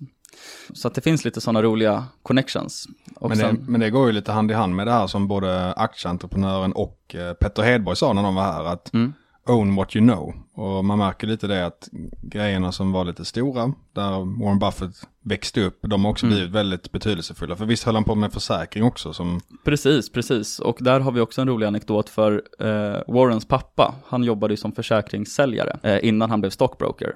[0.73, 2.87] Så att det finns lite sådana roliga connections.
[3.21, 3.65] Men det, sen...
[3.67, 7.15] men det, går ju lite hand i hand med det här som både aktieentreprenören och
[7.15, 8.63] eh, Petter Hedborg sa när de var här.
[8.65, 9.13] Att mm
[9.45, 10.33] own what you know.
[10.55, 11.89] Och man märker lite det att
[12.21, 16.35] grejerna som var lite stora, där Warren Buffett växte upp, de har också Mm.
[16.35, 17.55] blivit väldigt betydelsefulla.
[17.55, 20.59] För visst höll han på med försäkring också som, Precis, precis.
[20.59, 24.57] Och där har vi också en rolig anekdot för eh, Warrens pappa, han jobbade ju
[24.57, 27.15] som försäkringssäljare eh, innan han blev stockbroker.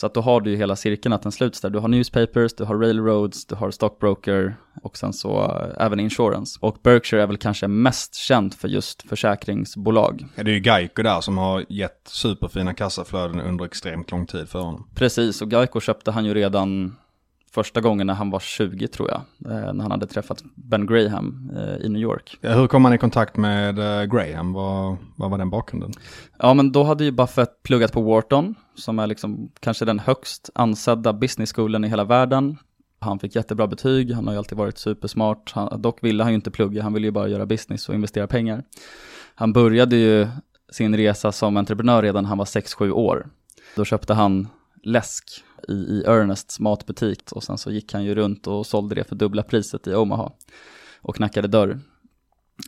[0.00, 1.70] Så att då har du ju hela cirkeln att den sluts där.
[1.70, 6.58] Du har newspapers, du har railroads, du har stockbroker och sen så eh, även insurance.
[6.62, 10.26] Och Berkshire är väl kanske mest känt för just försäkringsbolag.
[10.34, 14.48] ja, det är ju Geico där som har gett superfina kassaflöden under extremt lång tid
[14.48, 14.88] för honom.
[14.94, 16.96] Precis, och Geico köpte han ju redan
[17.50, 19.20] första gången när han var 20 tror jag.
[19.52, 22.38] Eh, när han hade träffat Ben Graham eh, i New York.
[22.40, 23.76] Ja, hur kom han i kontakt med
[24.10, 24.52] Graham?
[24.52, 25.92] Vad, vad var den bakgrunden?
[26.38, 30.50] Ja, men då hade ju Buffett pluggat på Wharton, som är liksom kanske den högst
[30.54, 32.56] ansedda business schoolen i hela världen.
[33.00, 35.52] Han fick jättebra betyg, han har ju alltid varit supersmart.
[35.54, 38.26] Han, dock ville han ju inte plugga, han ville ju bara göra business och investera
[38.26, 38.64] pengar.
[39.34, 40.28] Han började ju
[40.72, 43.26] sin resa som entreprenör redan när han var 6-7 år.
[43.76, 44.48] Då köpte han
[44.82, 45.24] läsk
[45.68, 49.16] i, i Ernests matbutik och sen så gick han ju runt och sålde det för
[49.16, 50.32] dubbla priset i Omaha
[51.00, 51.80] och knackade dörr.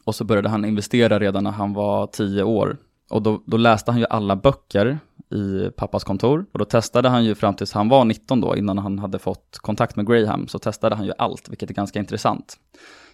[0.05, 2.77] Och så började han investera redan när han var 10 år.
[3.11, 4.98] Och då, då läste han ju alla böcker
[5.33, 6.47] i pappas kontor.
[6.53, 9.59] Och då testade han ju fram tills han var 19 då, innan han hade fått
[9.59, 12.57] kontakt med Graham, så testade han ju allt, vilket är ganska intressant.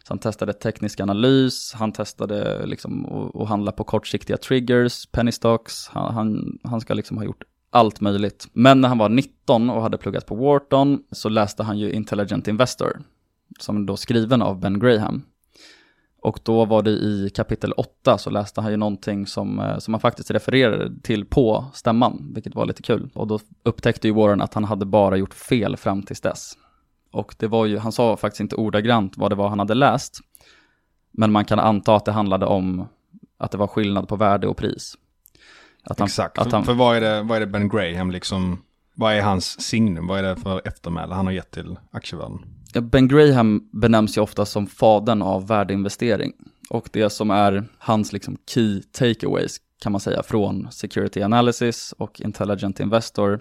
[0.04, 5.88] Så han testade teknisk analys, han testade liksom att- handla på kortsiktiga triggers, penny stocks,
[5.88, 8.48] han, han, han ska liksom ha gjort allt möjligt.
[8.52, 12.48] Men när han var 19 och hade pluggat på Wharton så läste han ju Intelligent
[12.48, 13.00] Investor,
[13.60, 15.22] som då skriven av Ben Graham.
[16.20, 19.94] Och då var det i kapitel 8 så läste han ju någonting som, eh, som
[19.94, 23.10] han faktiskt refererade till på stämman, vilket var lite kul.
[23.14, 26.52] Och då upptäckte ju Warren att han hade bara gjort fel fram tills dess.
[27.10, 30.18] Och det var ju, han sa faktiskt inte ordagrant vad det var han hade läst.
[31.10, 32.88] Men man kan anta att det handlade om
[33.38, 34.94] att det var skillnad på värde och pris.
[35.82, 38.10] Att han, Exakt, Att för, han, för vad, är det, vad är det Ben Graham
[38.10, 38.62] liksom,
[38.94, 42.57] vad är hans signum, vad är det för eftermäle han har gett till aktievärlden?
[42.72, 46.32] Ben Graham benämns ju ofta som fadern av värdeinvestering.
[46.70, 52.20] Och det som är hans liksom key takeaways kan man säga från Security Analysis och
[52.20, 53.40] Intelligent Investor.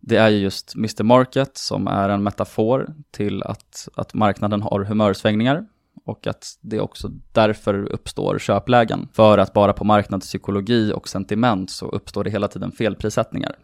[0.00, 1.02] Det är ju just Mr.
[1.02, 5.66] Market som är en metafor till att, att marknaden har humörsvängningar
[6.04, 9.08] och att det också därför uppstår köplägen.
[9.12, 13.56] För att bara på marknadspsykologi och sentiment så uppstår det hela tiden felprissättningar.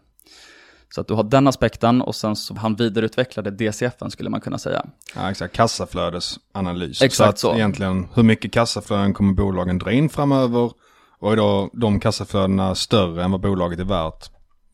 [0.93, 4.57] Så att du har den aspekten och sen så han vidareutvecklade DCFen skulle man kunna
[4.57, 4.85] säga.
[5.15, 7.01] Ja, exakt, kassaflödesanalys.
[7.01, 7.47] Exakt så.
[7.47, 7.55] Att så.
[7.57, 10.71] egentligen, hur mycket kassaflöden kommer bolagen dra in framöver?
[11.19, 14.29] Och är då de kassaflödena större än vad bolaget är värt?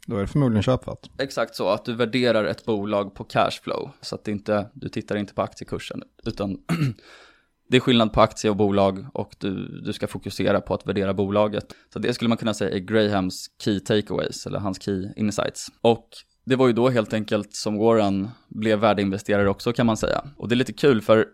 [0.08, 1.10] Då är det förmodligen köpvärt.
[1.17, 3.91] Exakt så, att du värderar ett bolag på cashflow.
[4.01, 6.58] Så att inte, du tittar inte på aktiekursen, utan
[7.67, 11.13] det är skillnad på aktie och bolag och du, du ska fokusera på att värdera
[11.13, 11.73] bolaget.
[11.93, 15.67] Så det skulle man kunna säga är Grahams key takeaways, eller hans key insights.
[15.82, 16.10] Och
[16.45, 20.23] det var ju då helt enkelt som Warren blev värdeinvesterare också kan man säga.
[20.38, 21.25] Och det är lite kul för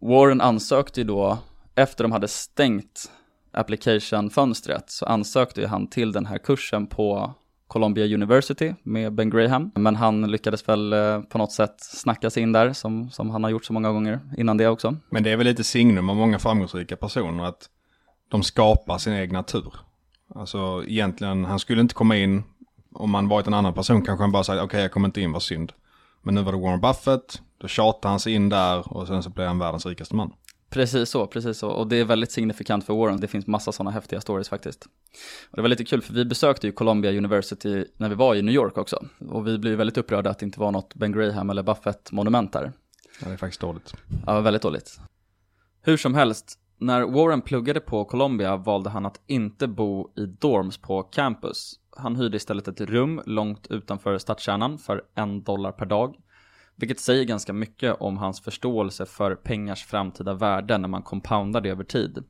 [0.00, 1.38] Warren ansökte ju då,
[1.74, 3.10] efter de hade stängt
[3.52, 7.34] application-fönstret, så ansökte ju han till den här kursen på
[7.66, 9.70] Columbia University med Ben Graham.
[9.74, 13.44] Men han lyckades väl eh, på något sätt snacka sig in där, som, som han
[13.44, 14.96] har gjort så många gånger innan det också.
[15.10, 17.68] Men det är väl lite signum av många framgångsrika personer att
[18.28, 19.74] de skapar sin egen tur.
[20.34, 22.42] Alltså egentligen, han skulle inte komma in,
[22.92, 25.32] om man varit en annan person kanske han bara sagt okej jag kommer inte in,
[25.32, 25.72] vad synd.
[26.22, 29.30] Men nu var det Warren Buffett, då tjatade han sig in där och sen så
[29.30, 30.32] blev han världens rikaste man.
[30.74, 31.68] Precis så, precis så.
[31.70, 33.20] Och det är väldigt signifikant för Warren.
[33.20, 34.84] Det finns massa sådana häftiga stories faktiskt.
[35.50, 38.42] Och det var lite kul för vi besökte ju Columbia University när vi var i
[38.42, 39.04] New York också.
[39.28, 42.72] Och vi blev väldigt upprörda att det inte var något Ben Graham eller Buffett-monument där.
[43.20, 43.94] Ja, det är faktiskt dåligt.
[44.26, 45.00] Ja, väldigt dåligt.
[45.82, 50.78] Hur som helst, när Warren pluggade på Columbia valde han att inte bo i dorms
[50.78, 51.74] på campus.
[51.96, 56.16] Han hyrde istället ett rum långt utanför stadskärnan för en dollar per dag.
[56.76, 61.70] Vilket säger ganska mycket om hans förståelse för pengars framtida värde när man compoundar det
[61.70, 62.24] över tid.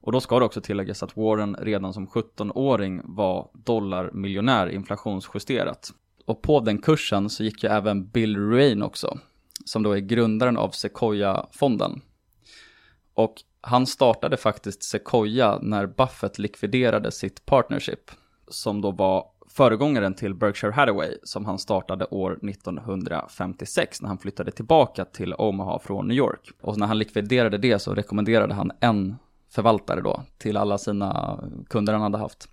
[0.00, 5.90] Och då ska det också tilläggas att Warren redan som 17-åring var dollarmiljonär inflationsjusterat.
[6.26, 9.18] Och på den kursen så gick ju även Bill Ruane också,
[9.64, 12.00] som då är grundaren av Sequoia-fonden.
[13.14, 18.10] Och han startade faktiskt Sequoia när Buffett likviderade sitt partnership,
[18.48, 24.50] som då var föregångaren till Berkshire Hathaway, som han startade år 1956 när han flyttade
[24.50, 26.50] tillbaka till Omaha från New York.
[26.60, 29.16] Och när han likviderade det så rekommenderade han en
[29.50, 32.48] förvaltare då till alla sina kunder han hade haft.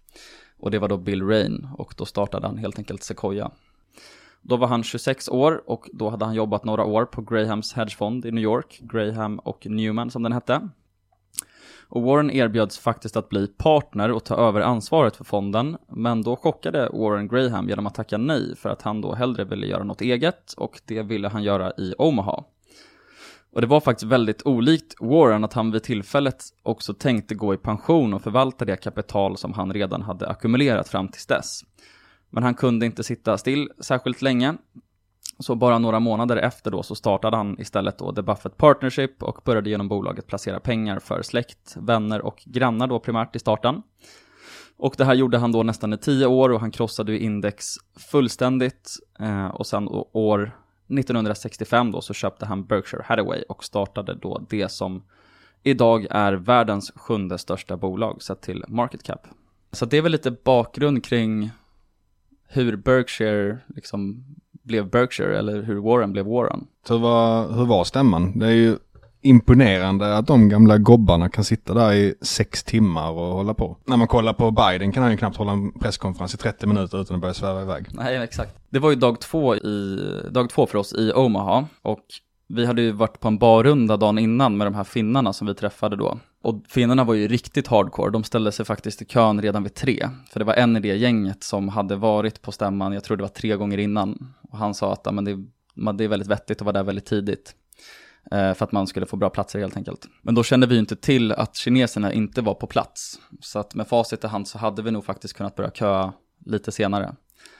[0.58, 3.52] Och det var då Bill Rain och då startade han helt enkelt Sequoia.
[4.42, 8.26] Då var han 26 år och då hade han jobbat några år på Grahams hedgefond
[8.26, 10.70] i New York, Graham och Newman som den hette.
[11.92, 16.36] Och Warren erbjöds faktiskt att bli partner och ta över ansvaret för fonden, men då
[16.36, 20.02] chockade Warren Graham genom att tacka nej för att han då hellre ville göra något
[20.02, 22.44] eget och det ville han göra i Omaha.
[23.54, 27.58] Och det var faktiskt väldigt olikt Warren att han vid tillfället också tänkte gå i
[27.58, 31.62] pension och förvalta det kapital som han redan hade ackumulerat fram tills dess.
[32.30, 34.58] Men han kunde inte sitta still särskilt länge.
[35.42, 39.42] Så bara några månader efter då så startade han istället då The Buffett Partnership och
[39.46, 43.82] började genom bolaget placera pengar för släkt, vänner och grannar då primärt i starten.
[44.78, 47.66] Och det här gjorde han då nästan i tio år och han krossade ju index
[48.12, 48.90] fullständigt.
[49.20, 50.52] Eh, och sen år
[50.88, 55.04] 1965 då så köpte han Berkshire Hathaway och startade då det som
[55.64, 59.28] idag är världens sjunde största bolag sett till market cap.
[59.72, 61.52] Så det är väl lite bakgrund kring
[62.48, 64.26] hur Berkshire liksom
[64.72, 66.68] blev Berkshire eller hur Warren blev Warren.
[66.88, 68.40] Så var, hur var stämman?
[68.40, 68.78] Det är ju
[69.22, 73.78] imponerande att de gamla gobbarna kan sitta där i sex timmar och hålla på.
[73.86, 77.02] När man kollar på Biden kan han ju knappt hålla en presskonferens i 30 minuter
[77.02, 77.86] utan att börja sväva iväg.
[77.92, 78.56] Nej, exakt.
[78.70, 80.00] Det var ju dag två, i,
[80.32, 82.06] dag två för oss i Omaha och
[82.48, 85.56] vi hade ju varit på en barrunda dagen innan med de här finnarna som vi
[85.56, 86.18] träffade då.
[86.42, 90.10] Och finnarna var ju riktigt hardcore, de ställde sig faktiskt i kön redan vid tre.
[90.30, 93.24] För det var en i det gänget som hade varit på stämman, jag tror det
[93.24, 94.34] var tre gånger innan.
[94.42, 95.38] Och han sa att men det,
[95.98, 97.56] det är väldigt vettigt att vara där väldigt tidigt.
[98.32, 100.08] Eh, för att man skulle få bra platser helt enkelt.
[100.22, 103.20] Men då kände vi ju inte till att kineserna inte var på plats.
[103.40, 106.14] Så att med facit i hand så hade vi nog faktiskt kunnat börja köa
[106.46, 107.16] lite senare.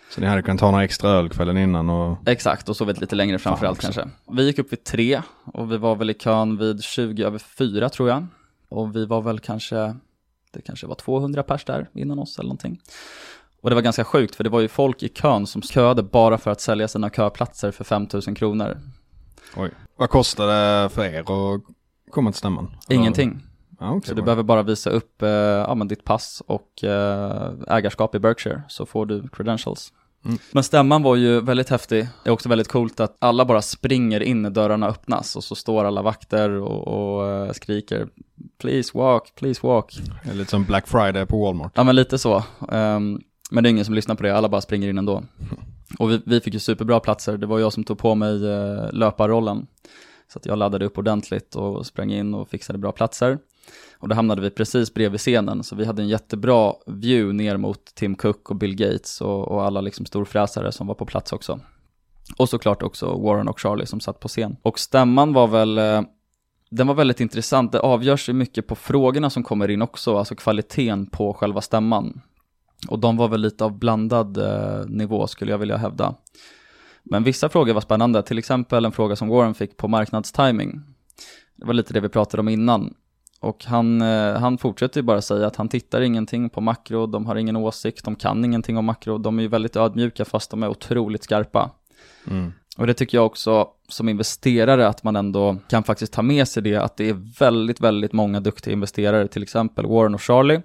[0.10, 2.18] Så ni hade kunnat ta några extra öl kvällen innan och...
[2.26, 4.08] Exakt, och sovit lite längre framförallt kanske.
[4.32, 7.90] Vi gick upp vid tre och vi var väl i kön vid 20 över fyra
[7.90, 8.28] tror jag.
[8.72, 9.96] Och vi var väl kanske,
[10.52, 12.82] det kanske var 200 pers där innan oss eller någonting.
[13.62, 16.38] Och det var ganska sjukt för det var ju folk i kön som köade bara
[16.38, 18.78] för att sälja sina köplatser för 5000 kronor.
[19.56, 19.72] Oj.
[19.96, 21.62] Vad kostar det för er att
[22.12, 22.76] komma till stämman?
[22.90, 23.40] Ingenting.
[23.80, 28.16] Ja, okay, så du behöver bara visa upp eh, ja, ditt pass och eh, ägarskap
[28.16, 29.94] i Berkshire så får du credentials.
[30.26, 30.38] Mm.
[30.52, 32.08] Men stämman var ju väldigt häftig.
[32.24, 35.56] Det är också väldigt coolt att alla bara springer in när dörrarna öppnas och så
[35.56, 38.08] står alla vakter och, och uh, skriker
[38.58, 40.00] Please walk, please walk.
[40.24, 41.72] Det är lite som Black Friday på Walmart.
[41.76, 42.44] Ja men lite så.
[42.60, 45.24] Um, men det är ingen som lyssnar på det, alla bara springer in ändå.
[46.00, 48.92] Och vi, vi fick ju superbra platser, det var jag som tog på mig uh,
[48.94, 49.68] löparrollen.
[50.34, 53.40] Så att jag laddade upp ordentligt och sprang in och fixade bra platser.
[53.94, 57.86] Och då hamnade vi precis bredvid scenen, så vi hade en jättebra view ner mot
[57.96, 61.60] Tim Cook och Bill Gates och, och alla liksom storfräsare som var på plats också.
[62.38, 64.56] Och såklart också Warren och Charlie som satt på scen.
[64.62, 66.02] Och stämman var väl, eh,
[66.70, 67.72] den var väldigt intressant.
[67.72, 72.22] Det avgörs ju mycket på frågorna som kommer in också, alltså kvaliteten på själva stämman.
[72.88, 76.16] Och de var väl lite av blandad eh, nivå skulle jag vilja hävda.
[77.04, 80.82] Men vissa frågor var spännande, till exempel en fråga som Warren fick på marknadstiming.
[81.56, 82.94] Det var lite det vi pratade om innan.
[83.42, 87.26] Och han, eh, han fortsätter ju bara säga att han tittar ingenting på makro, de
[87.26, 90.64] har ingen åsikt, de kan ingenting om makro, de är ju väldigt ödmjuka fast de
[90.64, 91.72] är otroligt skarpa.
[92.28, 92.54] Mm.
[92.78, 96.64] Och det tycker jag också som investerare att man ändå kan faktiskt ta med sig
[96.64, 100.62] det att det är väldigt, väldigt många duktiga investerare, till exempel Warren och Charlie,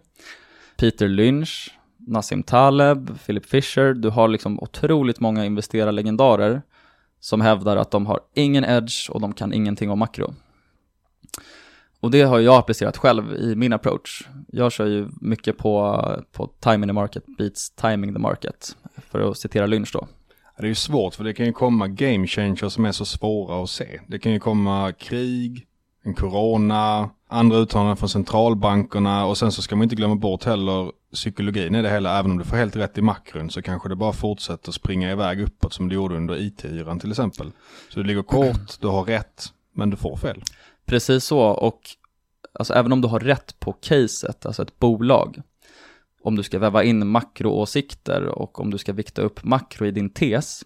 [0.77, 6.63] Peter Lynch, Nassim Taleb, Philip Fisher, du har liksom otroligt många investerarlegendarer
[7.21, 10.35] som hävdar att de har ingen edge och de kan ingenting om makro.
[12.07, 14.29] Och det har jag applicerat själv i min approach.
[14.49, 18.77] Jag kör ju mycket på, på timing the market beats timing the market,
[19.11, 20.07] för att citera Lynch då.
[20.59, 23.63] Det är ju svårt för det kan ju komma game changers som är så svåra
[23.63, 24.01] att se.
[24.07, 25.67] Det kan ju komma krig,
[26.05, 30.93] en corona, andra uttalanden från centralbankerna och sen så ska man inte glömma bort heller
[31.13, 32.19] psykologin i det hela.
[32.19, 35.41] Även om du får helt rätt i makron så kanske det bara fortsätter springa iväg
[35.41, 37.53] uppåt som det gjorde under IT-yran till exempel.
[37.89, 40.43] Så du ligger kort, du har rätt, men du får fel.
[40.87, 41.81] Precis så, och
[42.53, 45.43] alltså, även om du har rätt på caset, alltså ett bolag,
[46.23, 50.11] om du ska väva in makroåsikter och om du ska vikta upp makro i din
[50.11, 50.63] tes,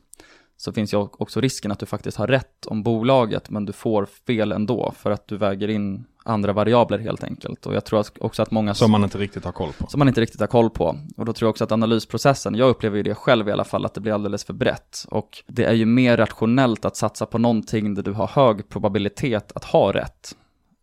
[0.60, 4.06] så finns ju också risken att du faktiskt har rätt om bolaget, men du får
[4.06, 7.66] fel ändå för att du väger in andra variabler helt enkelt.
[7.66, 8.74] Och jag tror också att många...
[8.74, 9.86] Som man inte riktigt har koll på.
[9.86, 10.96] Som man inte riktigt har koll på.
[11.16, 13.84] Och då tror jag också att analysprocessen, jag upplever ju det själv i alla fall,
[13.84, 15.06] att det blir alldeles för brett.
[15.08, 19.52] Och det är ju mer rationellt att satsa på någonting där du har hög probabilitet
[19.54, 20.36] att ha rätt,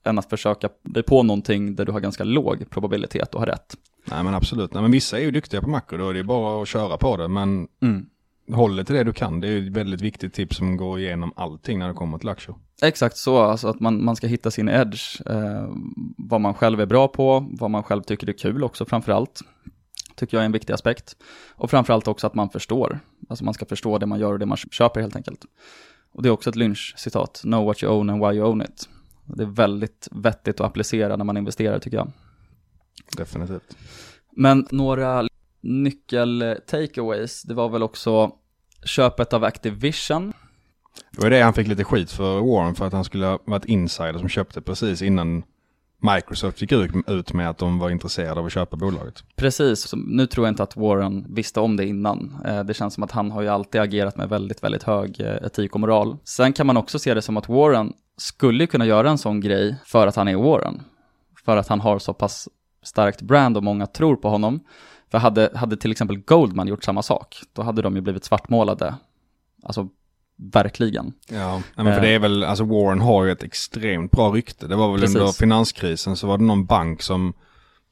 [0.06, 3.76] än att försöka dig på någonting där du har ganska låg probabilitet att ha rätt.
[4.06, 6.62] Nej men absolut, Nej, men vissa är ju duktiga på makro, då är det bara
[6.62, 8.06] att köra på det, men mm
[8.54, 9.40] håller till det du kan.
[9.40, 12.30] Det är ju ett väldigt viktigt tips som går igenom allting när det kommer till
[12.30, 12.56] aktier.
[12.82, 15.70] Exakt så, alltså att man, man ska hitta sin edge, eh,
[16.18, 19.42] vad man själv är bra på, vad man själv tycker är kul också framförallt.
[20.16, 21.16] Tycker jag är en viktig aspekt.
[21.50, 23.00] Och framförallt också att man förstår.
[23.30, 25.46] Alltså man ska förstå det man gör och det man köper helt enkelt.
[26.12, 28.90] Och det är också ett lynch-citat, know what you own and why you own it.
[29.26, 32.12] Det är väldigt vettigt att applicera när man investerar tycker jag.
[33.17, 33.78] Definitivt.
[34.32, 35.28] Men några
[35.62, 38.32] nyckel-takeaways, det var väl också
[38.86, 40.34] köpet av Activision.
[41.12, 43.65] Det var det han fick lite skit för Warren för att han skulle ha varit
[43.65, 45.44] insider som köpte precis innan
[46.02, 46.71] Microsoft gick
[47.08, 49.23] ut med att de var intresserade av att köpa bolaget.
[49.36, 52.38] Precis, nu tror jag inte att Warren visste om det innan.
[52.46, 55.46] Eh, det känns som att han har ju alltid agerat med väldigt, väldigt hög eh,
[55.46, 56.17] etik och moral.
[56.23, 59.75] Sen kan man också se det som att Warren skulle kunna göra en sån grej
[59.86, 60.82] för att han är Warren.
[61.46, 62.50] För att han har så pass
[62.84, 64.60] starkt brand och många tror på honom.
[65.12, 68.96] För hade, hade till exempel Goldman gjort samma sak, då hade de ju blivit svartmålade.
[69.64, 69.90] Alltså
[70.36, 71.14] verkligen.
[71.30, 74.68] Ja, men för det är väl, alltså Warren har ju ett extremt bra rykte.
[74.68, 75.16] Det var väl Precis.
[75.18, 77.34] under finanskrisen så var det någon bank som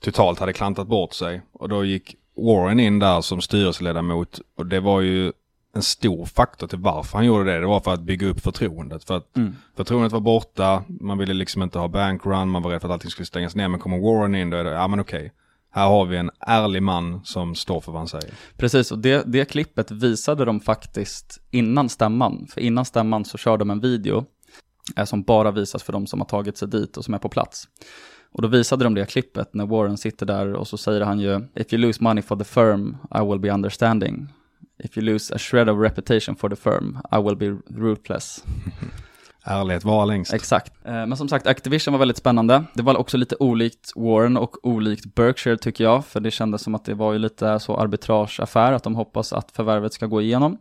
[0.03, 1.41] totalt hade klantat bort sig.
[1.53, 5.31] Och då gick Warren in där som styrelseledamot och det var ju
[5.75, 7.59] en stor faktor till varför han gjorde det.
[7.59, 9.03] Det var för att bygga upp förtroendet.
[9.03, 9.55] För att Mm.
[9.75, 13.11] förtroendet var borta, man ville liksom inte ha bankrun, man var rädd för att allting
[13.11, 13.67] skulle stängas ner.
[13.67, 15.31] Men kommer Warren in då är det, ja men okej.
[15.75, 18.33] Här har vi en ärlig man som står för vad han säger.
[18.57, 22.47] Precis, och det, det klippet visade de faktiskt innan stämman.
[22.49, 24.25] För innan stämman så körde de en video
[24.97, 27.29] eh, som bara visas för de som har tagit sig dit och som är på
[27.29, 27.67] plats.
[28.31, 31.47] Och då visade de det klippet när Warren sitter där och så säger han ju
[31.55, 34.27] If you lose money for the firm, I will be understanding.
[34.83, 38.43] If you lose a shred of reputation for the firm, I will be ruthless.
[39.47, 40.33] Ärlighet vara längst.
[40.33, 40.73] Exakt.
[40.85, 42.63] Eh, men som sagt, Activision var väldigt spännande.
[42.73, 46.75] Det var också lite olikt Warren och olikt Berkshire tycker jag, för det kändes som
[46.75, 50.57] att det var ju lite så arbitrageaffär, att de hoppas att förvärvet ska gå igenom.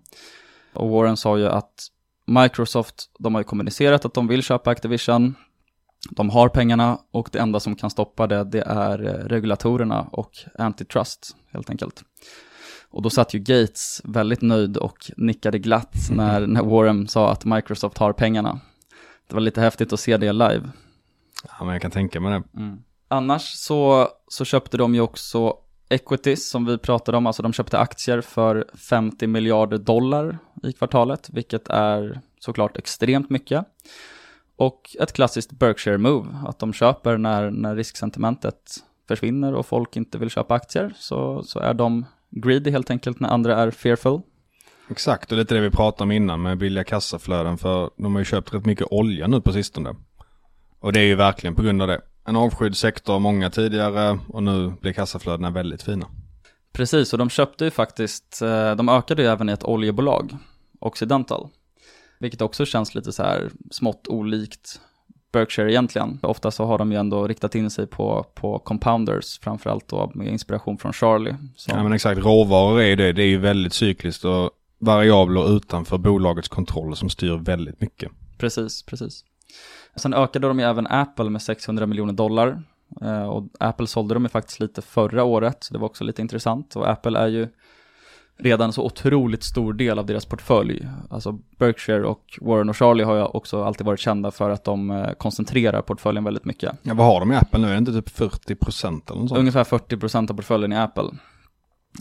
[0.75, 1.73] Och Warren sa ju att
[2.27, 5.35] Microsoft, de har ju kommunicerat att de vill köpa Activision,
[6.11, 10.31] de har pengarna och det enda som kan stoppa det, det är eh, regulatorerna och
[10.59, 12.03] antitrust helt enkelt.
[12.91, 17.45] Och då satt ju Gates väldigt nöjd och nickade glatt när, när Warren sa att
[17.45, 18.61] Microsoft har pengarna.
[19.29, 20.71] Det var lite häftigt att se det live.
[21.59, 22.77] Ja men jag kan tänka mig det.
[23.09, 25.57] Annars så, så köpte de ju också
[25.89, 31.31] equities som vi pratade om, alltså de köpte aktier för 50 miljarder dollar i kvartalet,
[31.33, 33.65] vilket är såklart extremt mycket.
[34.57, 40.19] Och ett klassiskt Berkshire move, att de köper när, när risksentimentet försvinner och folk inte
[40.19, 44.21] vill köpa aktier, så, så är de greedy helt enkelt när andra är fearful.
[44.91, 48.25] Exakt, och lite det vi pratade om innan med billiga kassaflöden för de har ju
[48.25, 49.95] köpt rätt mycket olja nu på sistone.
[50.81, 52.01] Och det är ju verkligen på grund av det.
[52.27, 56.07] En avskydd sektor, många tidigare och nu blir kassaflödena väldigt fina.
[56.73, 60.37] Precis, och de köpte ju faktiskt, eh, de ökade ju även i ett oljebolag,
[60.81, 61.49] Occidental.
[62.21, 64.81] Vilket också känns lite så här smått olikt
[65.33, 66.19] Berkshire egentligen.
[66.23, 70.27] Ofta så har de ju ändå riktat in sig på, på compounders, framförallt då med
[70.27, 71.35] inspiration från Charlie.
[71.57, 73.13] som- Ja men exakt, råvaror är ju det.
[73.13, 74.51] Det är ju väldigt cykliskt och
[74.85, 78.13] variabler utanför bolagets kontroll som styr väldigt mycket.
[78.39, 79.25] Precis, precis.
[79.97, 82.63] Sen ökade de ju även Apple med 600 miljoner dollar.
[83.03, 86.23] Eh, Och Apple sålde de ju faktiskt lite förra året, så det var också lite
[86.23, 86.77] intressant.
[86.77, 87.49] Och Apple är ju
[88.39, 90.87] redan så otroligt stor del av deras portfölj.
[91.11, 94.91] Alltså Berkshire och Warren och Charlie har ju också alltid varit kända för att de
[94.91, 96.73] eh, koncentrerar portföljen väldigt mycket.
[96.83, 97.67] Ja vad har de i Apple nu?
[97.69, 99.39] Är det inte typ 40% eller något sånt?
[99.39, 101.05] Ungefär 40% av portföljen i Apple.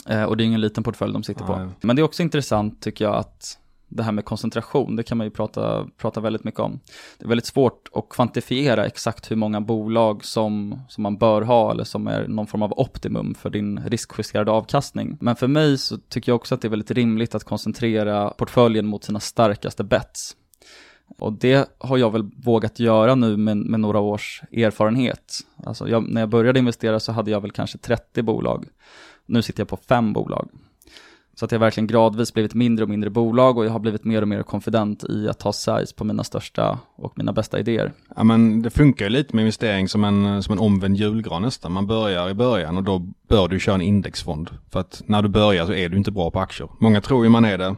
[0.08, 1.68] Eh, och det är ingen liten portfölj de sitter Nej.
[1.68, 1.88] på.
[1.88, 3.60] Men det är också intressant tycker jag att
[3.96, 6.80] det här med koncentration, det kan man ju prata, prata väldigt mycket om.
[7.18, 11.72] Det är väldigt svårt att kvantifiera exakt hur många bolag som, som man bör ha
[11.72, 15.18] eller som är någon form av optimum för din riskjusterade avkastning.
[15.22, 18.86] Men för mig så tycker jag också att det är väldigt rimligt att koncentrera portföljen
[18.86, 20.36] mot sina starkaste bets.
[21.20, 25.40] Och det har jag väl vågat göra nu med, med några års erfarenhet.
[25.66, 28.66] Alltså jag, när jag började investera så hade jag väl kanske 30 bolag.
[29.26, 30.50] Nu sitter jag på fem bolag.
[31.36, 34.22] Så att jag verkligen gradvis blivit mindre och mindre bolag och jag har blivit mer
[34.22, 37.94] och mer konfident i att ta size på mina största och mina bästa idéer.
[38.16, 41.72] Ja men det funkar ju lite med investering som en, som en omvänd julgran nästan.
[41.72, 44.50] Man börjar i början och då bör du köra en indexfond.
[44.72, 46.70] För att när du börjar så är du inte bra på aktier.
[46.80, 47.76] Många tror ju man är det.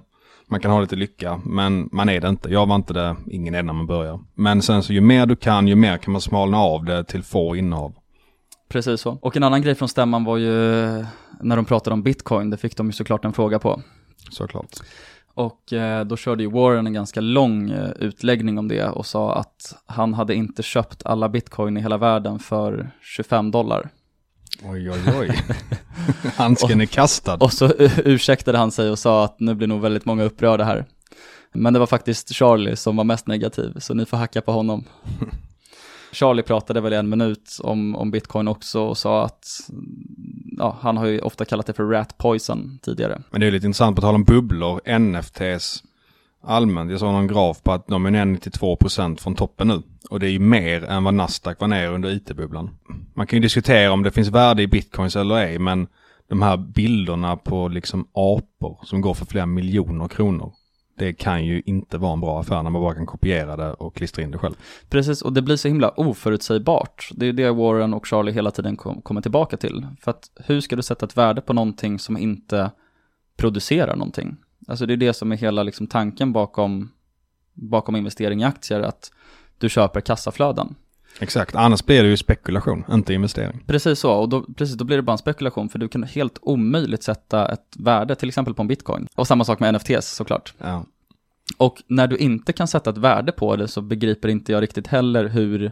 [0.47, 2.49] Man kan ha lite lycka, men man är det inte.
[2.49, 4.19] Jag var inte det, ingen är det när man börjar.
[4.33, 7.23] Men sen så ju mer du kan, ju mer kan man smalna av det till
[7.23, 7.93] få innehav.
[8.67, 9.17] Precis så.
[9.21, 10.51] Och en annan grej från stämman var ju
[11.41, 13.81] när de pratade om bitcoin, det fick de ju såklart en fråga på.
[14.31, 14.79] Såklart.
[15.33, 19.35] Och eh, då körde ju Warren en ganska lång eh, utläggning om det och sa
[19.35, 23.89] att han hade inte köpt alla bitcoin i hela världen för 25 dollar.
[24.63, 25.39] Oj oj oj.
[26.35, 27.35] Handsken är kastad.
[27.35, 30.85] Och så ursäktade han sig och sa att nu blir nog väldigt många upprörda här.
[31.53, 34.83] Men det var faktiskt Charlie som var mest negativ, så ni får hacka på honom.
[36.15, 39.47] Charlie pratade väl i en minut om, om bitcoin också och sa att
[40.57, 43.21] ja, han har ju ofta kallat det för rat poison tidigare.
[43.31, 45.83] Men det är lite intressant på tal om bubblor, NFTs.
[46.43, 46.91] allmänt.
[46.91, 49.81] Jag såg någon graf på att de är ner 92% från toppen nu.
[50.09, 52.69] Och det är ju mer än vad Nasdaq var ner under IT-bubblan.
[53.13, 55.87] Man kan ju diskutera om det finns värde i bitcoins eller ej, men
[56.29, 60.53] de här bilderna på liksom apor som går för flera miljoner kronor.
[60.97, 63.95] Det kan ju inte vara en bra affär när man bara kan kopiera det och
[63.95, 64.55] klistra in det själv.
[64.89, 67.09] Precis, och det blir så himla oförutsägbart.
[67.11, 69.87] Det är det Warren och Charlie hela tiden kom, kommer tillbaka till.
[70.01, 72.71] För att hur ska du sätta ett värde på någonting som inte
[73.37, 74.37] producerar någonting?
[74.67, 76.91] Alltså det är det som är hela liksom tanken bakom,
[77.53, 79.11] bakom investering i aktier, att
[79.57, 80.75] du köper kassaflöden.
[81.19, 83.63] Exakt, annars blir det ju spekulation, inte investering.
[83.67, 86.37] Precis så, och då, precis, då blir det bara en spekulation, för du kan helt
[86.41, 89.07] omöjligt sätta ett värde, till exempel på en bitcoin.
[89.15, 90.53] Och samma sak med NFTs såklart.
[90.57, 90.85] Ja.
[91.57, 94.87] Och när du inte kan sätta ett värde på det så begriper inte jag riktigt
[94.87, 95.71] heller hur,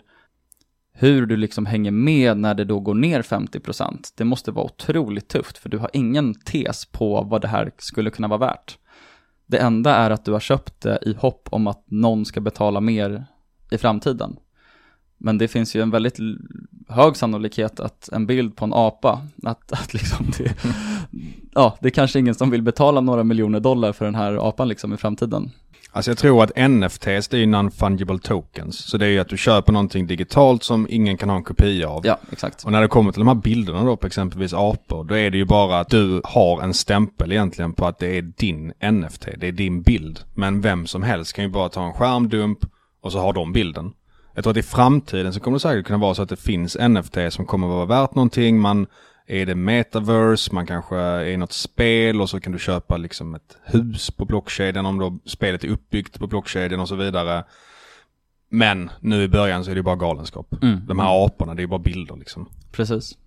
[0.94, 4.14] hur du liksom hänger med när det då går ner 50%.
[4.18, 8.10] Det måste vara otroligt tufft, för du har ingen tes på vad det här skulle
[8.10, 8.78] kunna vara värt.
[9.46, 12.82] Det enda är att du har köpt det i hopp om att någon ska betala
[12.82, 13.26] mer
[13.72, 14.36] i framtiden.
[15.26, 16.18] Men det finns ju en väldigt
[16.88, 20.54] hög sannolikhet att en bild på en apa, att, att liksom det,
[21.54, 24.68] ja, det är kanske ingen som vill betala några miljoner dollar för den här apan
[24.68, 25.52] liksom i framtiden.
[25.92, 28.78] Alltså jag tror att NFTs det är non-fungible tokens.
[28.78, 31.90] Så det är ju att du köper någonting digitalt som ingen kan ha en kopia
[31.90, 32.06] av.
[32.06, 32.64] Ja, exakt.
[32.66, 35.38] Och när det kommer till de här bilderna då på exempelvis apor, då är det
[35.38, 39.48] ju bara att du har en stämpel egentligen på att det är din NFT, det
[39.48, 40.20] är din bild.
[40.34, 42.60] Men vem som helst kan ju bara ta en skärmdump
[43.02, 43.94] och så har de bilden.
[44.34, 46.78] Jag tror att i framtiden så kommer det säkert kunna vara så att det finns
[46.90, 48.60] NFT som kommer att vara värt någonting.
[48.60, 48.88] Man
[49.28, 53.58] är det metaverse, man kanske är något spel och så kan du köpa liksom ett
[53.64, 57.44] hus på blockkedjan om då spelet är uppbyggt på blockkedjan och så vidare.
[58.50, 60.64] Men nu i början så är det bara galenskap.
[60.64, 60.82] Mm.
[60.88, 62.50] De här aporna, det är bara bilder liksom.
[62.72, 63.18] Precis.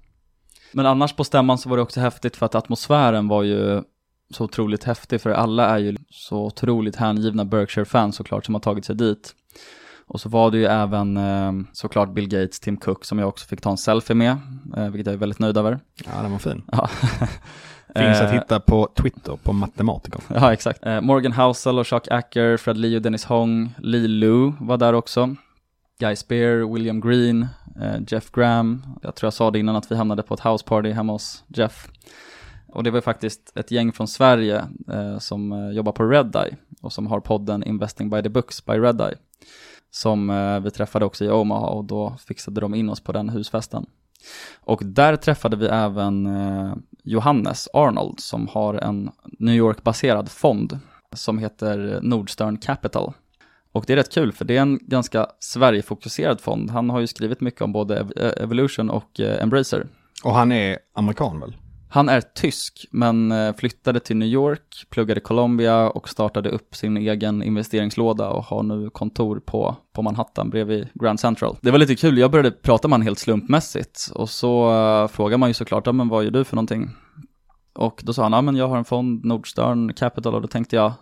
[0.72, 3.82] Men annars på stämman så var det också häftigt för att atmosfären var ju
[4.30, 8.84] så otroligt häftig för alla är ju så otroligt hängivna Berkshire-fans såklart som har tagit
[8.84, 9.34] sig dit.
[10.08, 13.46] Och så var det ju även eh, såklart Bill Gates, Tim Cook som jag också
[13.46, 14.36] fick ta en selfie med,
[14.76, 15.78] eh, vilket jag är väldigt nöjd över.
[16.04, 16.62] Ja, den var fin.
[16.72, 16.88] Ja.
[17.94, 20.20] Finns att Eh, hitta på Twitter, på matematiker.
[20.34, 20.80] Ja, exakt.
[21.02, 25.34] Morgan Housel och Chuck Acker, Fred Lee och Dennis Hong, Lee Lu var där också.
[26.00, 27.46] Guy Spear, William Green,
[28.08, 28.82] Jeff Graham.
[29.02, 31.88] Jag tror jag sa det innan att vi hamnade på ett houseparty hemma hos Jeff.
[32.68, 34.64] Och det var faktiskt ett gäng från Sverige
[35.18, 39.14] som jobbar på Redeye och som har podden Investing by the Books by Redeye.
[39.96, 43.28] Som eh, vi träffade också i Omaha och då fixade de in oss på den
[43.28, 43.86] husfesten.
[44.60, 46.74] Och där träffade vi även eh,
[47.04, 50.78] Johannes Arnold som har en New York-baserad fond
[51.12, 53.12] som heter Nordstern Capital.
[53.72, 56.70] Och det är rätt kul för det är en ganska Sverige-fokuserad fond.
[56.70, 59.86] Han har ju skrivit mycket om både Evolution och eh, Embracer.
[60.24, 61.56] Och han är amerikan väl?
[61.96, 66.74] Han är tysk, men eh, flyttade till New York, pluggade Colombia Columbia och startade upp
[66.74, 71.56] sin egen investeringslåda och har nu kontor på, på Manhattan bredvid Grand Central.
[71.60, 75.08] Det var lite kul, jag började prata med honom helt slumpmässigt och så eh, uh,
[75.08, 76.90] frågar man ju såklart, ja, men vad gör du för någonting?
[77.74, 80.76] Och då sa han, ja men jag har en fond, Nordstern Capital, och då tänkte
[80.76, 80.92] jag,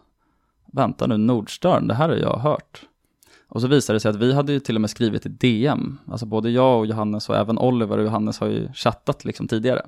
[0.73, 2.83] vänta nu, Nordstern, det här har jag hört.
[3.49, 5.99] Och så visade det sig att vi hade ju till och med skrivit i DM,
[6.11, 9.83] alltså både jag och Johannes och även Oliver och Johannes har ju chattat liksom tidigare.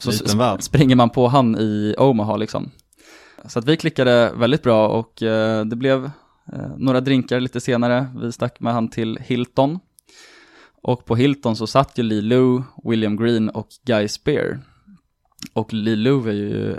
[0.00, 0.12] Så
[0.60, 2.70] springer man på han i Omaha liksom.
[3.44, 6.04] Så att vi klickade väldigt bra och eh, det blev
[6.52, 8.06] eh, några drinkar lite senare.
[8.16, 9.78] Vi stack med han till Hilton.
[10.82, 14.60] Och på Hilton så satt ju Lee Lu, William Green och Guy Spear.
[15.52, 16.76] Och Lee Lu är ju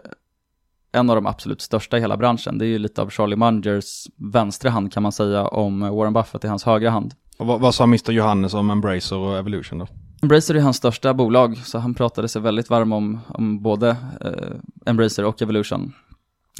[0.91, 2.57] en av de absolut största i hela branschen.
[2.57, 6.43] Det är ju lite av Charlie Mungers vänstra hand kan man säga om Warren Buffett
[6.43, 7.13] i hans högra hand.
[7.37, 9.87] Och vad, vad sa Mr Johannes om Embracer och Evolution då?
[10.23, 13.89] Embracer är hans största bolag, så han pratade sig väldigt varm om, om både
[14.21, 14.55] eh,
[14.85, 15.93] Embracer och Evolution.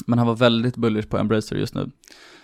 [0.06, 1.92] Men han var väldigt bullish på Embracer just nu.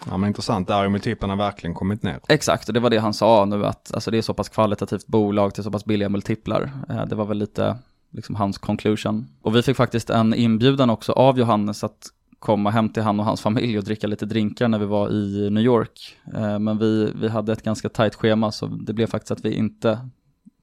[0.05, 2.19] Ja men intressant, där har ju multiplarna verkligen kommit ner.
[2.27, 5.07] Exakt, och det var det han sa nu att alltså, det är så pass kvalitativt
[5.07, 6.71] bolag till så pass billiga multiplar.
[6.89, 7.77] Eh, det var väl lite
[8.11, 9.27] liksom hans conclusion.
[9.41, 12.07] Och vi fick faktiskt en inbjudan också av Johannes att
[12.39, 15.49] komma hem till han och hans familj och dricka lite drinkar när vi var i
[15.49, 16.17] New York.
[16.35, 19.53] Eh, men vi, vi hade ett ganska tajt schema så det blev faktiskt att vi
[19.53, 19.99] inte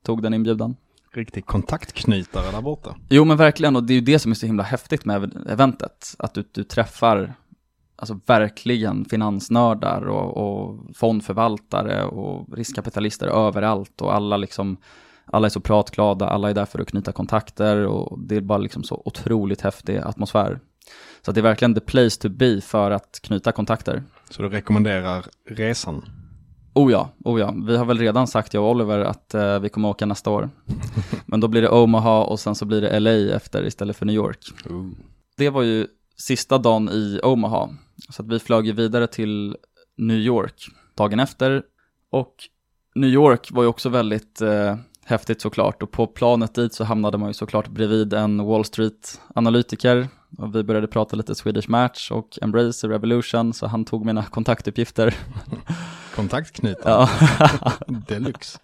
[0.06, 0.76] tog den inbjudan.
[1.12, 2.96] Riktig kontaktknytare där borta.
[3.08, 6.14] Jo men verkligen, och det är ju det som är så himla häftigt med eventet.
[6.18, 7.34] Att du, du träffar
[7.96, 14.76] alltså verkligen finansnördar och, och fondförvaltare och riskkapitalister överallt och alla liksom
[15.24, 18.58] alla är så pratglada, alla är där för att knyta kontakter och det är bara
[18.58, 20.60] liksom så otroligt häftig atmosfär.
[21.22, 24.02] Så det är verkligen the place to be för att knyta kontakter.
[24.30, 26.04] Så du rekommenderar resan?
[26.76, 27.54] Oh ja, oh ja.
[27.66, 30.50] Vi har väl redan sagt, jag och Oliver, att eh, vi kommer åka nästa år.
[31.26, 34.14] Men då blir det Omaha och sen så blir det LA efter istället för New
[34.14, 34.38] York.
[35.36, 37.68] Det var ju sista dagen i Omaha.
[38.10, 39.56] Så att vi flög ju vidare till
[39.96, 41.62] New York dagen efter.
[42.10, 42.34] Och
[42.94, 45.82] New York var ju också väldigt eh, häftigt såklart.
[45.82, 50.08] Och på planet dit så hamnade man ju såklart bredvid en Wall Street-analytiker.
[50.38, 55.14] Och vi började prata lite Swedish Match och Embrace Revolution, så han tog mina kontaktuppgifter.
[56.16, 57.08] Kontaktknytare.
[57.40, 57.72] Ja.
[58.08, 58.58] Deluxe.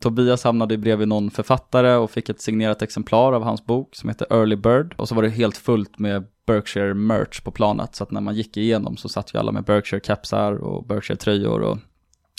[0.00, 4.26] Tobias hamnade bredvid någon författare och fick ett signerat exemplar av hans bok som heter
[4.30, 4.94] Early Bird.
[4.96, 7.94] Och så var det helt fullt med Berkshire merch på planet.
[7.94, 11.16] Så att när man gick igenom så satt ju alla med Berkshire kapsar och Berkshire
[11.16, 11.78] tröjor och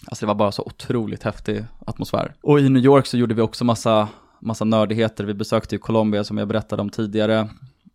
[0.05, 2.35] Alltså det var bara så otroligt häftig atmosfär.
[2.41, 4.07] Och i New York så gjorde vi också massa,
[4.39, 5.23] massa nördigheter.
[5.23, 7.49] Vi besökte ju Colombia som jag berättade om tidigare.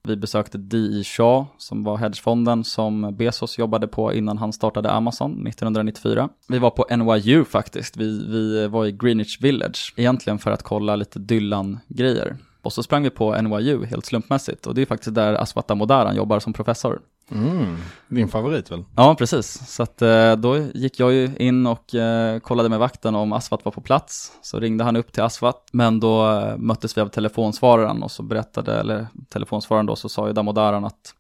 [0.06, 1.04] Vi besökte D.E.
[1.04, 6.28] Shaw som var hedgefonden som Bezos jobbade på innan han startade Amazon 1994.
[6.48, 7.96] Vi var på NYU faktiskt.
[7.96, 12.36] Vi, vi var i Greenwich Village egentligen för att kolla lite Dylan-grejer.
[12.62, 16.16] Och så sprang vi på NYU helt slumpmässigt och det är faktiskt där Aswata Modaran
[16.16, 17.00] jobbar som professor.
[17.30, 17.76] Mm,
[18.08, 18.84] din favorit väl?
[18.96, 19.74] Ja, precis.
[19.74, 23.64] Så att, eh, då gick jag ju in och eh, kollade med vakten om Asfat
[23.64, 24.32] var på plats.
[24.42, 28.22] Så ringde han upp till Asfat, men då eh, möttes vi av telefonsvararen och så
[28.22, 31.14] berättade, eller telefonsvararen då, så sa ju Damodaran att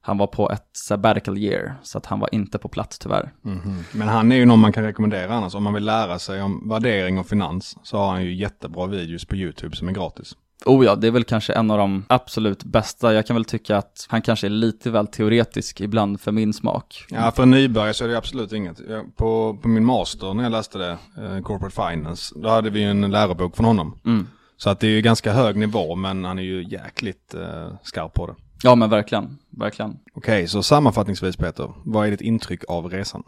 [0.00, 3.32] han var på ett sabbatical year, så att han var inte på plats tyvärr.
[3.44, 3.84] Mm.
[3.92, 5.54] Men han är ju någon man kan rekommendera annars.
[5.54, 9.24] Om man vill lära sig om värdering och finans så har han ju jättebra videos
[9.24, 10.36] på YouTube som är gratis.
[10.66, 13.14] Oh ja, det är väl kanske en av de absolut bästa.
[13.14, 17.04] Jag kan väl tycka att han kanske är lite väl teoretisk ibland för min smak.
[17.08, 18.80] Ja, för en nybörjare så är det absolut inget.
[19.16, 23.10] På, på min master när jag läste det, eh, Corporate Finance, då hade vi en
[23.10, 23.98] lärobok från honom.
[24.04, 24.26] Mm.
[24.56, 28.14] Så att det är ju ganska hög nivå, men han är ju jäkligt eh, skarp
[28.14, 28.34] på det.
[28.62, 29.96] Ja, men verkligen, verkligen.
[30.14, 33.22] Okej, så sammanfattningsvis Peter, vad är ditt intryck av resan?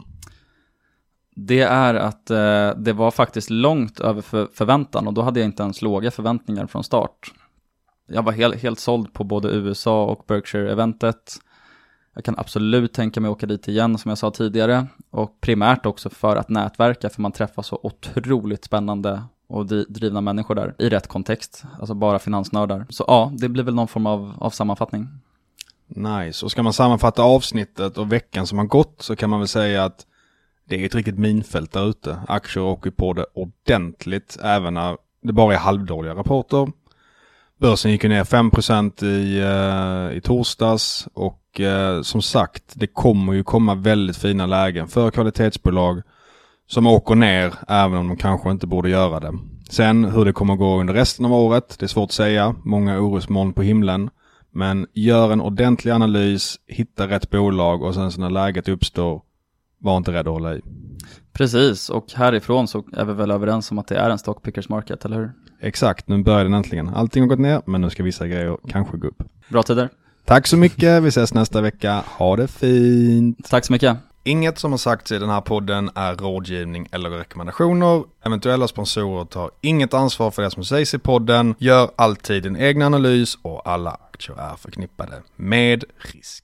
[1.35, 5.47] Det är att eh, det var faktiskt långt över för, förväntan och då hade jag
[5.47, 7.31] inte ens låga förväntningar från start.
[8.07, 11.39] Jag var helt, helt såld på både USA och Berkshire-eventet.
[12.15, 15.85] Jag kan absolut tänka mig att åka dit igen som jag sa tidigare och primärt
[15.85, 20.89] också för att nätverka för man träffar så otroligt spännande och drivna människor där i
[20.89, 22.85] rätt kontext, alltså bara finansnördar.
[22.89, 25.07] Så ja, det blir väl någon form av, av sammanfattning.
[25.87, 29.47] Nice, och ska man sammanfatta avsnittet och veckan som har gått så kan man väl
[29.47, 30.05] säga att
[30.71, 32.17] det är ett riktigt minfält där ute.
[32.27, 36.71] Aktier åker på det ordentligt även när det bara är halvdåliga rapporter.
[37.59, 43.43] Börsen gick ner 5% i, eh, i torsdags och eh, som sagt det kommer ju
[43.43, 46.01] komma väldigt fina lägen för kvalitetsbolag
[46.67, 49.33] som åker ner även om de kanske inte borde göra det.
[49.69, 52.55] Sen hur det kommer gå under resten av året, det är svårt att säga.
[52.63, 54.09] Många orosmoln på himlen.
[54.53, 59.21] Men gör en ordentlig analys, hitta rätt bolag och sen så när läget uppstår
[59.81, 60.61] var inte rädd att hålla i.
[61.33, 65.05] Precis, och härifrån så är vi väl överens om att det är en stockpickers market,
[65.05, 65.31] eller hur?
[65.59, 66.89] Exakt, nu börjar den äntligen.
[66.89, 69.23] Allting har gått ner, men nu ska vissa grejer kanske gå upp.
[69.49, 69.89] Bra tider.
[70.25, 72.03] Tack så mycket, vi ses nästa vecka.
[72.07, 73.49] Ha det fint.
[73.49, 73.97] Tack så mycket.
[74.23, 78.03] Inget som har sagts i den här podden är rådgivning eller rekommendationer.
[78.25, 81.55] Eventuella sponsorer tar inget ansvar för det som sägs i podden.
[81.57, 86.43] Gör alltid en egen analys och alla aktier är förknippade med risk.